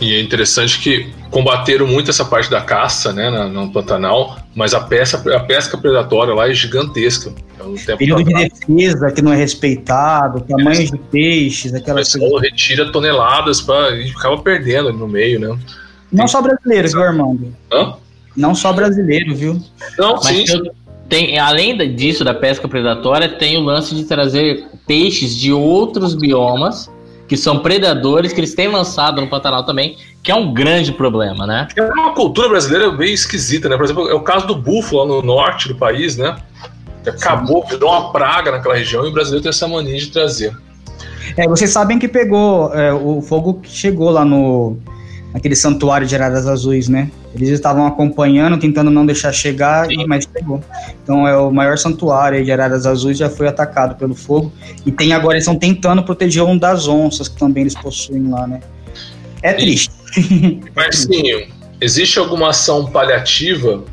E 0.00 0.14
é 0.14 0.20
interessante 0.20 0.80
que 0.80 1.12
combateram 1.30 1.86
muito 1.86 2.10
essa 2.10 2.24
parte 2.24 2.50
da 2.50 2.62
caça, 2.62 3.12
né, 3.12 3.30
no, 3.48 3.70
Pantanal, 3.70 4.38
mas 4.54 4.72
a 4.72 4.80
pesca, 4.80 5.36
a 5.36 5.40
pesca 5.40 5.76
predatória 5.76 6.34
lá 6.34 6.48
é 6.48 6.54
gigantesca. 6.54 7.32
É 7.58 7.62
um 7.62 7.74
Período 7.98 8.24
de 8.24 8.32
defesa 8.32 9.12
que 9.12 9.20
não 9.20 9.32
é 9.32 9.36
respeitado, 9.36 10.40
tamanho 10.40 10.90
de 10.90 10.96
peixes, 10.96 11.74
aquelas 11.74 12.10
coisas. 12.12 12.32
O 12.32 12.38
retira 12.38 12.90
toneladas 12.90 13.60
pra, 13.60 13.90
e 13.90 14.08
ficava 14.08 14.38
perdendo 14.38 14.88
ali 14.88 14.96
no 14.96 15.06
meio, 15.06 15.38
né? 15.38 15.58
Não 16.10 16.26
só 16.26 16.40
brasileiro, 16.40 16.88
viu, 16.88 17.02
Armando? 17.02 17.54
Hã? 17.70 17.94
Não 18.34 18.54
só 18.54 18.72
brasileiro, 18.72 19.34
viu? 19.34 19.62
Não, 19.98 20.14
mas 20.14 20.50
sim. 20.50 20.62
Tem, 21.10 21.38
além 21.38 21.76
disso, 21.94 22.22
da 22.22 22.32
pesca 22.32 22.68
predatória, 22.68 23.28
tem 23.28 23.56
o 23.56 23.60
lance 23.60 23.96
de 23.96 24.04
trazer 24.04 24.64
peixes 24.86 25.36
de 25.36 25.52
outros 25.52 26.14
biomas 26.14 26.88
que 27.30 27.36
são 27.36 27.60
predadores, 27.60 28.32
que 28.32 28.40
eles 28.40 28.54
têm 28.56 28.66
lançado 28.66 29.20
no 29.20 29.28
Pantanal 29.28 29.64
também, 29.64 29.96
que 30.20 30.32
é 30.32 30.34
um 30.34 30.52
grande 30.52 30.90
problema, 30.90 31.46
né? 31.46 31.68
É 31.76 31.82
uma 31.84 32.12
cultura 32.12 32.48
brasileira 32.48 32.90
bem 32.90 33.14
esquisita, 33.14 33.68
né? 33.68 33.76
Por 33.76 33.84
exemplo, 33.84 34.10
é 34.10 34.14
o 34.14 34.20
caso 34.20 34.48
do 34.48 34.56
búfalo 34.56 35.04
lá 35.04 35.06
no 35.06 35.22
norte 35.22 35.68
do 35.68 35.76
país, 35.76 36.16
né? 36.16 36.36
Que 37.04 37.10
acabou, 37.10 37.64
virou 37.64 37.88
uma 37.88 38.10
praga 38.10 38.50
naquela 38.50 38.74
região 38.74 39.06
e 39.06 39.10
o 39.10 39.12
brasileiro 39.12 39.44
tem 39.44 39.50
essa 39.50 39.68
mania 39.68 39.96
de 39.96 40.08
trazer. 40.08 40.56
É, 41.36 41.46
vocês 41.46 41.70
sabem 41.70 42.00
que 42.00 42.08
pegou, 42.08 42.74
é, 42.74 42.92
o 42.92 43.22
fogo 43.22 43.60
que 43.62 43.70
chegou 43.70 44.10
lá 44.10 44.24
no, 44.24 44.76
naquele 45.32 45.54
santuário 45.54 46.06
de 46.06 46.14
Araras 46.14 46.46
Azuis, 46.46 46.88
né? 46.88 47.10
Eles 47.34 47.48
estavam 47.50 47.86
acompanhando, 47.86 48.58
tentando 48.58 48.90
não 48.90 49.06
deixar 49.06 49.32
chegar, 49.32 49.86
Sim. 49.86 50.04
mas 50.06 50.28
chegou. 50.36 50.62
Então 51.02 51.26
é 51.26 51.36
o 51.36 51.50
maior 51.50 51.78
santuário 51.78 52.44
de 52.44 52.50
Araras 52.50 52.86
Azuis 52.86 53.16
já 53.16 53.30
foi 53.30 53.46
atacado 53.46 53.94
pelo 53.96 54.14
fogo 54.14 54.52
e 54.84 54.90
tem 54.90 55.12
agora 55.12 55.34
eles 55.34 55.44
estão 55.44 55.58
tentando 55.58 56.02
proteger 56.02 56.42
um 56.42 56.58
das 56.58 56.88
onças 56.88 57.28
que 57.28 57.38
também 57.38 57.62
eles 57.62 57.74
possuem 57.74 58.28
lá, 58.28 58.46
né? 58.46 58.60
É 59.42 59.52
triste. 59.52 59.90
Marcinho, 60.74 61.46
existe 61.80 62.18
alguma 62.18 62.50
ação 62.50 62.90
paliativa, 62.90 63.84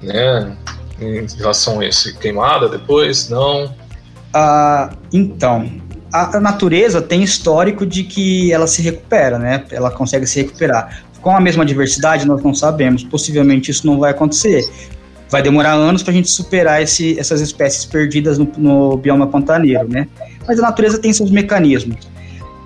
né, 0.00 0.56
em 1.00 1.26
relação 1.36 1.80
a 1.80 1.86
esse 1.86 2.16
queimada 2.18 2.68
depois? 2.68 3.28
Não? 3.28 3.74
Ah, 4.32 4.92
então, 5.12 5.70
a, 6.14 6.40
natureza 6.40 7.02
tem 7.02 7.24
histórico 7.24 7.84
de 7.84 8.04
que 8.04 8.52
ela 8.52 8.68
se 8.68 8.80
recupera, 8.80 9.36
né? 9.36 9.64
Ela 9.72 9.90
consegue 9.90 10.24
se 10.26 10.40
recuperar. 10.40 11.04
Com 11.20 11.36
a 11.36 11.40
mesma 11.40 11.66
diversidade, 11.66 12.24
nós 12.24 12.40
não 12.40 12.54
sabemos. 12.54 13.02
Possivelmente 13.02 13.72
isso 13.72 13.84
não 13.84 13.98
vai 13.98 14.12
acontecer. 14.12 14.62
Vai 15.28 15.42
demorar 15.42 15.72
anos 15.72 16.04
para 16.04 16.12
a 16.12 16.14
gente 16.14 16.30
superar 16.30 16.80
esse, 16.80 17.18
essas 17.18 17.40
espécies 17.40 17.84
perdidas 17.84 18.38
no, 18.38 18.48
no, 18.56 18.96
bioma 18.96 19.26
pantaneiro, 19.26 19.88
né? 19.88 20.06
Mas 20.46 20.60
a 20.60 20.62
natureza 20.62 20.98
tem 20.98 21.12
seus 21.12 21.32
mecanismos. 21.32 22.08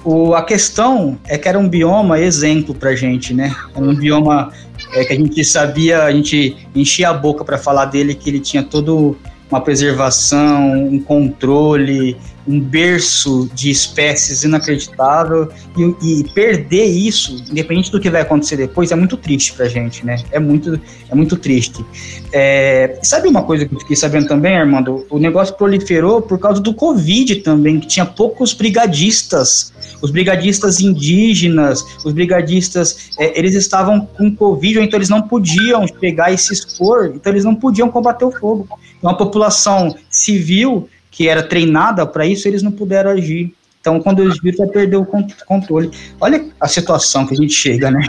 O, 0.05 0.35
a 0.35 0.43
questão 0.43 1.19
é 1.27 1.39
que 1.39 1.49
era 1.49 1.59
um 1.59 1.69
bioma 1.69 2.21
exemplo 2.21 2.75
para 2.75 2.95
gente, 2.95 3.33
né? 3.33 3.55
Era 3.75 3.85
um 3.85 3.95
bioma 3.95 4.53
é, 4.93 5.05
que 5.05 5.13
a 5.15 5.17
gente 5.17 5.43
sabia, 5.43 6.03
a 6.03 6.13
gente 6.13 6.55
enchia 6.75 7.09
a 7.09 7.15
boca 7.15 7.45
para 7.47 7.57
falar 7.57 7.87
dele, 7.87 8.15
que 8.15 8.29
ele 8.29 8.41
tinha 8.41 8.63
todo 8.63 9.17
uma 9.51 9.61
preservação, 9.63 10.89
um 10.89 11.01
controle, 11.01 12.15
um 12.49 12.59
berço 12.59 13.49
de 13.55 13.71
espécies 13.71 14.43
inacreditável 14.43 15.51
e, 15.77 16.21
e, 16.21 16.25
perder 16.31 16.87
isso, 16.87 17.45
independente 17.51 17.93
do 17.93 18.01
que 18.01 18.09
vai 18.09 18.23
acontecer 18.23 18.57
depois, 18.57 18.91
é 18.91 18.97
muito 18.97 19.19
triste 19.19 19.53
pra 19.53 19.69
gente, 19.69 20.05
né? 20.05 20.17
É 20.31 20.41
muito, 20.41 20.81
é 21.11 21.15
muito 21.15 21.37
triste. 21.37 21.85
É, 22.33 22.99
sabe 23.03 23.29
uma 23.29 23.43
coisa 23.43 23.67
que 23.67 23.75
eu 23.75 23.81
fiquei 23.81 23.95
sabendo 23.95 24.27
também, 24.27 24.57
Armando? 24.57 25.07
O 25.11 25.19
negócio 25.19 25.55
proliferou 25.55 26.23
por 26.23 26.39
causa 26.39 26.61
do 26.61 26.73
Covid 26.73 27.37
também, 27.37 27.79
que 27.79 27.87
tinha 27.87 28.07
poucos 28.07 28.55
brigadistas. 28.55 29.73
Os 30.01 30.11
brigadistas 30.11 30.81
indígenas, 30.81 31.85
os 32.03 32.13
brigadistas, 32.13 33.11
é, 33.19 33.39
eles 33.39 33.55
estavam 33.55 34.01
com 34.01 34.35
Covid, 34.35 34.81
então 34.81 34.99
eles 34.99 35.11
não 35.11 35.21
podiam 35.21 35.87
pegar 35.87 36.33
e 36.33 36.39
se 36.39 36.55
expor, 36.55 37.13
então 37.15 37.31
eles 37.31 37.45
não 37.45 37.55
podiam 37.55 37.91
combater 37.91 38.25
o 38.25 38.31
fogo. 38.31 38.67
Uma 39.03 39.17
população 39.17 39.95
civil 40.09 40.89
que 41.19 41.29
era 41.29 41.43
treinada 41.43 42.07
para 42.07 42.25
isso, 42.25 42.47
eles 42.47 42.63
não 42.63 42.71
puderam 42.71 43.11
agir. 43.11 43.53
Então, 43.81 43.99
quando 43.99 44.23
eles 44.23 44.41
viram, 44.41 44.59
vai 44.59 44.69
perder 44.69 44.99
o 44.99 45.07
controle. 45.45 45.91
Olha 46.21 46.47
a 46.61 46.69
situação 46.69 47.27
que 47.27 47.35
a 47.35 47.37
gente 47.37 47.53
chega, 47.53 47.91
né? 47.91 48.07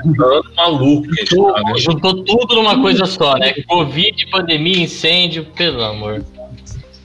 maluco. 0.56 1.08
Juntou, 1.16 1.52
tá, 1.52 1.60
né? 1.64 1.74
juntou 1.80 2.24
tudo 2.24 2.54
numa 2.54 2.80
coisa 2.80 3.08
só, 3.08 3.34
né? 3.34 3.56
Covid, 3.68 4.28
pandemia, 4.30 4.84
incêndio, 4.84 5.44
pelo 5.56 5.82
amor. 5.82 6.24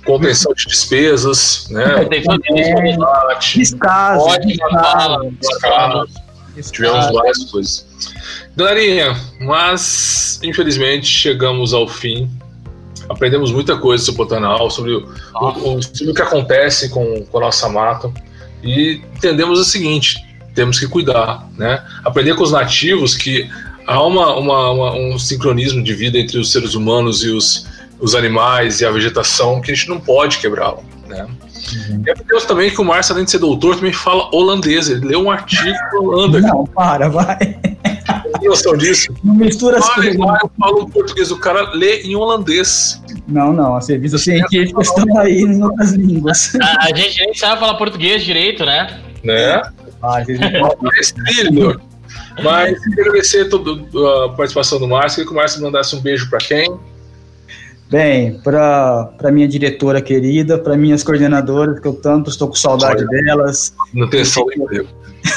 Contenção 0.05 0.53
de 0.53 0.67
despesas, 0.67 1.69
né? 1.71 2.05
Contenção 2.05 2.37
de 2.37 2.53
despesas. 2.53 3.55
Descaso. 3.55 4.27
Tivemos 6.71 7.13
várias 7.13 7.45
coisas. 7.51 7.87
Galerinha, 8.55 9.17
mas 9.41 10.39
infelizmente 10.43 11.07
chegamos 11.07 11.73
ao 11.73 11.89
fim 11.89 12.29
aprendemos 13.09 13.53
muita 13.53 13.77
coisa 13.77 14.05
sobre 14.05 14.23
o 14.23 14.27
Pantanal, 14.27 14.71
sobre 14.71 14.93
o, 14.93 15.09
o, 15.35 15.83
sobre 15.83 16.11
o 16.11 16.15
que 16.15 16.23
acontece 16.23 16.89
com, 16.89 17.25
com 17.25 17.39
a 17.39 17.41
nossa 17.43 17.69
mata 17.69 18.11
e 18.63 19.03
entendemos 19.15 19.59
o 19.59 19.65
seguinte: 19.65 20.17
temos 20.55 20.79
que 20.79 20.87
cuidar, 20.87 21.49
né? 21.57 21.83
Aprender 22.05 22.35
com 22.35 22.43
os 22.43 22.53
nativos 22.53 23.15
que 23.15 23.49
há 23.87 24.03
uma, 24.03 24.35
uma, 24.37 24.71
uma, 24.71 24.95
um 24.95 25.19
sincronismo 25.19 25.83
de 25.83 25.95
vida 25.95 26.19
entre 26.19 26.39
os 26.39 26.51
seres 26.51 26.75
humanos 26.75 27.23
e 27.23 27.31
os, 27.31 27.67
os 28.01 28.15
animais 28.15 28.81
e 28.81 28.87
a 28.87 28.91
vegetação 28.91 29.61
que 29.61 29.71
a 29.71 29.75
gente 29.75 29.89
não 29.89 30.01
pode 30.01 30.39
quebrá-lo, 30.39 30.83
né? 31.07 31.25
Uhum. 31.25 32.03
E 32.07 32.11
aprendemos 32.11 32.45
também 32.45 32.71
que 32.71 32.81
o 32.81 32.85
Márcio, 32.85 33.15
além 33.15 33.25
de 33.25 33.31
ser 33.31 33.39
doutor, 33.39 33.77
também 33.77 33.93
fala 33.93 34.29
holandês. 34.35 34.89
Ele 34.89 35.07
leu 35.07 35.21
um 35.21 35.31
artigo 35.31 35.71
na 35.71 36.01
Holanda. 36.01 36.41
Não, 36.41 36.67
para, 36.67 37.09
vai. 37.09 37.59
Tem 38.45 38.49
noção 38.51 38.77
disso? 38.77 39.15
Não 39.25 39.35
mistura 39.35 39.79
as 39.79 39.89
coisas. 39.95 40.17
lá 40.17 40.39
eu 40.43 40.51
falo 40.59 40.89
português, 40.89 41.31
o 41.31 41.39
cara 41.39 41.71
lê 41.73 42.03
em 42.03 42.15
holandês. 42.15 43.03
Não, 43.27 43.53
não. 43.53 43.75
As 43.75 43.89
revistas 43.89 44.23
científicas 44.23 44.89
estão 44.89 45.19
aí 45.19 45.41
em 45.41 45.63
outras 45.63 45.93
línguas. 45.93 46.55
A, 46.61 46.85
a 46.85 46.95
gente 46.95 47.19
nem 47.25 47.35
sabe 47.35 47.61
falar 47.61 47.75
português 47.75 48.23
direito, 48.23 48.65
né? 48.65 49.01
Né? 49.23 49.63
Ah, 50.03 50.23
Estrilho. 51.01 51.81
Mas 52.43 52.79
queria 52.85 53.05
agradecer 53.05 53.49
toda 53.49 54.25
a 54.25 54.29
participação 54.31 54.79
do 54.79 54.87
Márcio. 54.87 55.17
Queria 55.17 55.27
que 55.27 55.33
o 55.33 55.37
Márcio 55.37 55.63
mandasse 55.63 55.97
um 55.97 56.01
beijo 56.01 56.29
para 56.29 56.39
quem? 56.39 56.79
Bem, 57.91 58.41
para 58.43 59.31
minha 59.31 59.47
diretora 59.49 60.03
querida, 60.03 60.59
para 60.59 60.77
minhas 60.77 61.03
coordenadoras, 61.03 61.79
que 61.81 61.87
eu 61.87 61.95
tanto 61.95 62.29
estou 62.29 62.49
com 62.49 62.55
saudade 62.55 63.05
Olha. 63.05 63.25
delas, 63.25 63.75
Manutenção 63.93 64.45
do 64.47 64.53
emprego. 64.53 64.89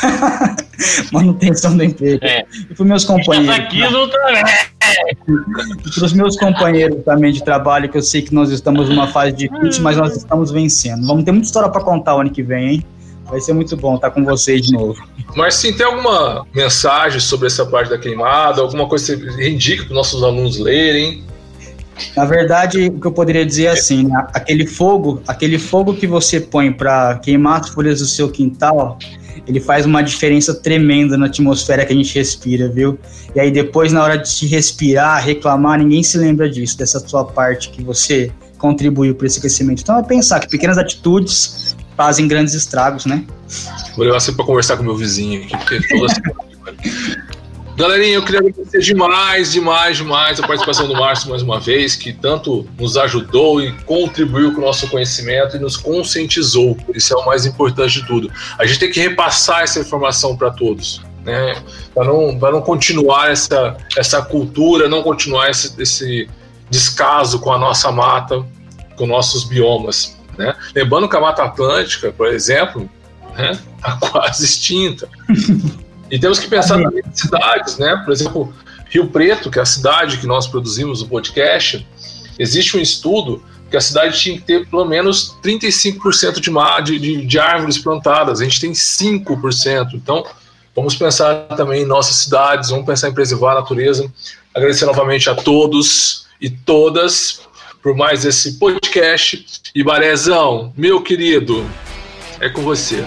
manutenção 1.12 1.76
do 1.76 1.84
emprego. 1.84 2.24
É. 2.24 2.46
E 2.70 2.74
para 2.74 2.86
meus 2.86 3.06
companheiros. 3.06 3.56
Cazaquismo 3.56 4.08
também. 4.08 4.44
E 5.86 5.90
para 5.92 6.06
os 6.06 6.14
meus 6.14 6.38
companheiros 6.38 7.04
também 7.04 7.32
de 7.32 7.44
trabalho, 7.44 7.90
que 7.90 7.98
eu 7.98 8.02
sei 8.02 8.22
que 8.22 8.34
nós 8.34 8.50
estamos 8.52 8.90
numa 8.90 9.08
fase 9.08 9.34
difícil, 9.34 9.84
mas 9.84 9.98
nós 9.98 10.16
estamos 10.16 10.52
vencendo. 10.52 11.06
Vamos 11.06 11.24
ter 11.24 11.32
muita 11.32 11.48
história 11.48 11.70
para 11.70 11.82
contar 11.82 12.16
o 12.16 12.22
ano 12.22 12.30
que 12.30 12.44
vem, 12.44 12.76
hein? 12.76 12.86
Vai 13.26 13.42
ser 13.42 13.54
muito 13.54 13.76
bom 13.76 13.96
estar 13.96 14.12
com 14.12 14.24
vocês 14.24 14.62
de 14.62 14.72
novo. 14.72 14.96
Mas 15.36 15.56
sim, 15.56 15.74
tem 15.74 15.86
alguma 15.86 16.48
mensagem 16.56 17.20
sobre 17.20 17.48
essa 17.48 17.66
parte 17.66 17.90
da 17.90 17.98
queimada? 17.98 18.62
Alguma 18.62 18.88
coisa 18.88 19.18
que 19.18 19.26
você 19.26 19.50
indica 19.50 19.84
para 19.84 19.92
os 19.92 19.98
nossos 19.98 20.24
alunos 20.24 20.58
lerem? 20.58 21.26
Na 22.16 22.26
verdade, 22.26 22.88
o 22.88 23.00
que 23.00 23.08
eu 23.08 23.12
poderia 23.12 23.46
dizer 23.46 23.66
é 23.66 23.70
assim, 23.72 24.04
né? 24.04 24.28
aquele 24.34 24.66
fogo, 24.66 25.22
aquele 25.28 25.58
fogo 25.58 25.94
que 25.94 26.08
você 26.08 26.40
põe 26.40 26.72
para 26.72 27.18
queimar 27.18 27.62
as 27.62 27.70
folhas 27.70 28.00
do 28.00 28.06
seu 28.06 28.30
quintal, 28.30 28.98
ele 29.46 29.60
faz 29.60 29.86
uma 29.86 30.02
diferença 30.02 30.54
tremenda 30.54 31.18
na 31.18 31.28
atmosfera 31.28 31.86
que 31.86 31.94
a 31.94 31.96
gente 31.96 32.14
respira, 32.16 32.70
viu? 32.70 32.98
E 33.36 33.40
aí 33.40 33.52
depois, 33.52 33.92
na 33.92 34.04
hora 34.04 34.18
de 34.18 34.30
se 34.30 34.48
respirar, 34.48 35.24
reclamar, 35.24 35.80
ninguém 35.80 36.02
se 36.04 36.18
lembra 36.18 36.50
disso, 36.50 36.78
dessa 36.78 37.00
sua 37.00 37.26
parte 37.26 37.70
que 37.70 37.84
você 37.84 38.32
contribuiu 38.58 39.16
para 39.16 39.28
esse 39.28 39.40
aquecimento. 39.40 39.82
Então 39.82 39.98
é 39.98 40.04
pensar 40.04 40.40
que 40.40 40.50
pequenas 40.50 40.78
atitudes 40.78 41.76
fazem 41.96 42.28
grandes 42.28 42.54
estragos, 42.54 43.06
né? 43.06 43.26
Vou 43.96 44.06
levar 44.06 44.20
você 44.20 44.32
para 44.32 44.46
conversar 44.46 44.78
com 44.78 44.84
meu 44.84 44.96
vizinho 44.96 45.44
aqui, 45.44 45.58
porque 45.58 45.88
toda. 45.88 46.14
Galerinha, 47.78 48.16
eu 48.16 48.26
queria 48.26 48.40
agradecer 48.40 48.80
demais, 48.80 49.52
demais, 49.52 49.98
demais 49.98 50.40
a 50.40 50.48
participação 50.48 50.88
do 50.88 50.96
Márcio 50.96 51.30
mais 51.30 51.44
uma 51.44 51.60
vez, 51.60 51.96
que 51.96 52.12
tanto 52.12 52.68
nos 52.76 52.98
ajudou 52.98 53.62
e 53.62 53.72
contribuiu 53.84 54.52
com 54.52 54.62
o 54.62 54.66
nosso 54.66 54.90
conhecimento 54.90 55.56
e 55.56 55.60
nos 55.60 55.78
conscientizou. 55.78 56.76
Isso 56.96 57.14
é 57.14 57.18
o 57.18 57.24
mais 57.24 57.46
importante 57.46 58.02
de 58.02 58.08
tudo. 58.08 58.32
A 58.58 58.66
gente 58.66 58.80
tem 58.80 58.90
que 58.90 59.00
repassar 59.00 59.62
essa 59.62 59.80
informação 59.80 60.36
para 60.36 60.50
todos, 60.50 61.04
né? 61.24 61.62
Para 61.94 62.06
não, 62.06 62.32
não 62.32 62.62
continuar 62.62 63.30
essa, 63.30 63.78
essa 63.96 64.24
cultura, 64.24 64.90
não 64.90 65.04
continuar 65.04 65.52
esse, 65.52 65.80
esse 65.80 66.28
descaso 66.72 67.40
com 67.40 67.54
a 67.54 67.60
nossa 67.60 67.92
mata, 67.92 68.44
com 68.96 69.06
nossos 69.06 69.44
biomas. 69.44 70.18
Né? 70.36 70.56
Lembrando 70.76 71.08
que 71.08 71.16
a 71.16 71.22
Mata 71.22 71.44
Atlântica, 71.44 72.12
por 72.12 72.26
exemplo, 72.26 72.90
né, 73.36 73.52
está 73.76 73.98
quase 74.02 74.46
extinta. 74.46 75.08
E 76.10 76.20
temos 76.20 76.40
que 76.40 76.48
pensar 76.48 76.82
também 76.82 77.04
nas 77.06 77.20
cidades, 77.20 77.78
né? 77.78 78.02
Por 78.06 78.14
exemplo, 78.14 78.54
Rio 78.90 79.08
Preto, 79.08 79.52
que 79.52 79.60
é 79.60 79.62
a 79.62 79.66
cidade 79.66 80.18
que 80.18 80.28
nós 80.28 80.48
produzimos 80.48 81.02
o 81.02 81.08
podcast, 81.08 81.86
existe 82.40 82.78
um 82.78 82.80
estudo 82.80 83.44
que 83.70 83.76
a 83.76 83.82
cidade 83.82 84.18
tinha 84.18 84.38
que 84.38 84.44
ter 84.44 84.66
pelo 84.68 84.86
menos 84.86 85.36
35% 85.44 86.84
de, 86.84 87.00
de, 87.00 87.26
de 87.26 87.40
árvores 87.40 87.78
plantadas. 87.78 88.40
A 88.40 88.44
gente 88.44 88.62
tem 88.62 88.72
5%. 88.72 89.94
Então, 89.94 90.26
vamos 90.76 90.96
pensar 90.96 91.48
também 91.58 91.84
em 91.84 91.86
nossas 91.86 92.16
cidades, 92.16 92.70
vamos 92.70 92.86
pensar 92.86 93.10
em 93.10 93.14
preservar 93.14 93.52
a 93.52 93.56
natureza. 93.56 94.12
Agradecer 94.56 94.86
novamente 94.86 95.30
a 95.30 95.36
todos 95.36 96.28
e 96.40 96.50
todas 96.50 97.42
por 97.84 97.96
mais 97.96 98.26
esse 98.26 98.54
podcast. 98.54 99.46
E 99.76 99.84
Barezão, 99.84 100.74
meu 100.78 101.02
querido, 101.02 101.70
é 102.40 102.50
com 102.50 102.62
você. 102.62 103.06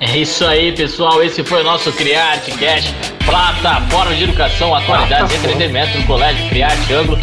É 0.00 0.16
isso 0.16 0.44
aí, 0.44 0.72
pessoal. 0.72 1.22
Esse 1.22 1.42
foi 1.42 1.60
o 1.60 1.64
nosso 1.64 1.90
Criarte 1.92 2.52
Cast, 2.52 2.94
plataforma 3.24 4.14
de 4.14 4.24
educação, 4.24 4.74
atualidades 4.74 5.32
e 5.32 5.36
entretenimento 5.36 5.98
do 5.98 6.06
Colégio 6.06 6.48
Criarte 6.48 6.92
Ângulo 6.92 7.18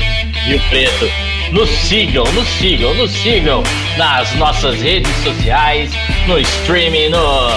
Rio 0.46 0.60
Preto. 0.70 1.10
Nos 1.52 1.70
sigam, 1.70 2.26
nos 2.34 2.48
sigam, 2.48 2.94
nos 2.96 3.12
sigam 3.12 3.64
nas 3.98 4.34
nossas 4.36 4.82
redes 4.82 5.12
sociais, 5.24 5.92
no 6.28 6.38
streaming, 6.40 7.10
no, 7.10 7.50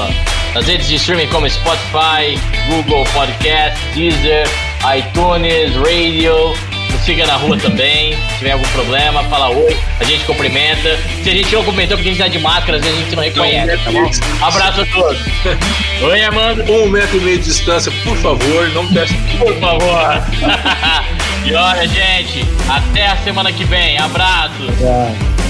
nas 0.54 0.66
redes 0.66 0.87
de 0.88 0.96
streaming 0.96 1.26
como 1.28 1.48
Spotify, 1.50 2.38
Google 2.68 3.04
Podcast, 3.12 3.78
Deezer, 3.94 4.46
iTunes, 4.94 5.74
Radio. 5.76 6.67
Siga 7.09 7.27
na 7.27 7.37
rua 7.37 7.57
também. 7.57 8.12
Se 8.12 8.37
tiver 8.37 8.53
algum 8.53 8.68
problema, 8.68 9.25
fala 9.31 9.49
oi, 9.49 9.75
a 9.99 10.05
gente 10.05 10.27
cumprimenta. 10.27 10.94
Se 11.25 11.31
a 11.31 11.33
gente 11.33 11.51
não 11.55 11.64
cumprimentou 11.64 11.97
porque 11.97 12.11
a 12.11 12.12
gente 12.12 12.23
tá 12.23 12.29
de 12.29 12.38
máscara, 12.38 12.77
às 12.77 12.85
vezes 12.85 12.99
a 12.99 13.03
gente 13.03 13.16
não 13.16 13.23
reconhece, 13.23 13.83
tá 13.83 13.90
bom? 13.90 14.11
Abraço 14.42 14.83
a 14.83 14.87
todos. 14.87 15.18
Oi, 16.03 16.25
Amanda. 16.25 16.71
Um 16.71 16.87
metro 16.90 17.16
e 17.16 17.21
meio 17.21 17.38
de 17.38 17.44
distância, 17.44 17.90
por 18.05 18.14
favor, 18.18 18.68
não 18.75 18.87
teste. 18.92 19.16
Por 19.38 19.55
favor. 19.55 20.23
e 21.47 21.55
olha, 21.55 21.88
gente, 21.88 22.44
até 22.68 23.07
a 23.07 23.16
semana 23.16 23.51
que 23.55 23.64
vem. 23.64 23.97
Abraço. 23.97 24.66
Tchau. 24.79 25.47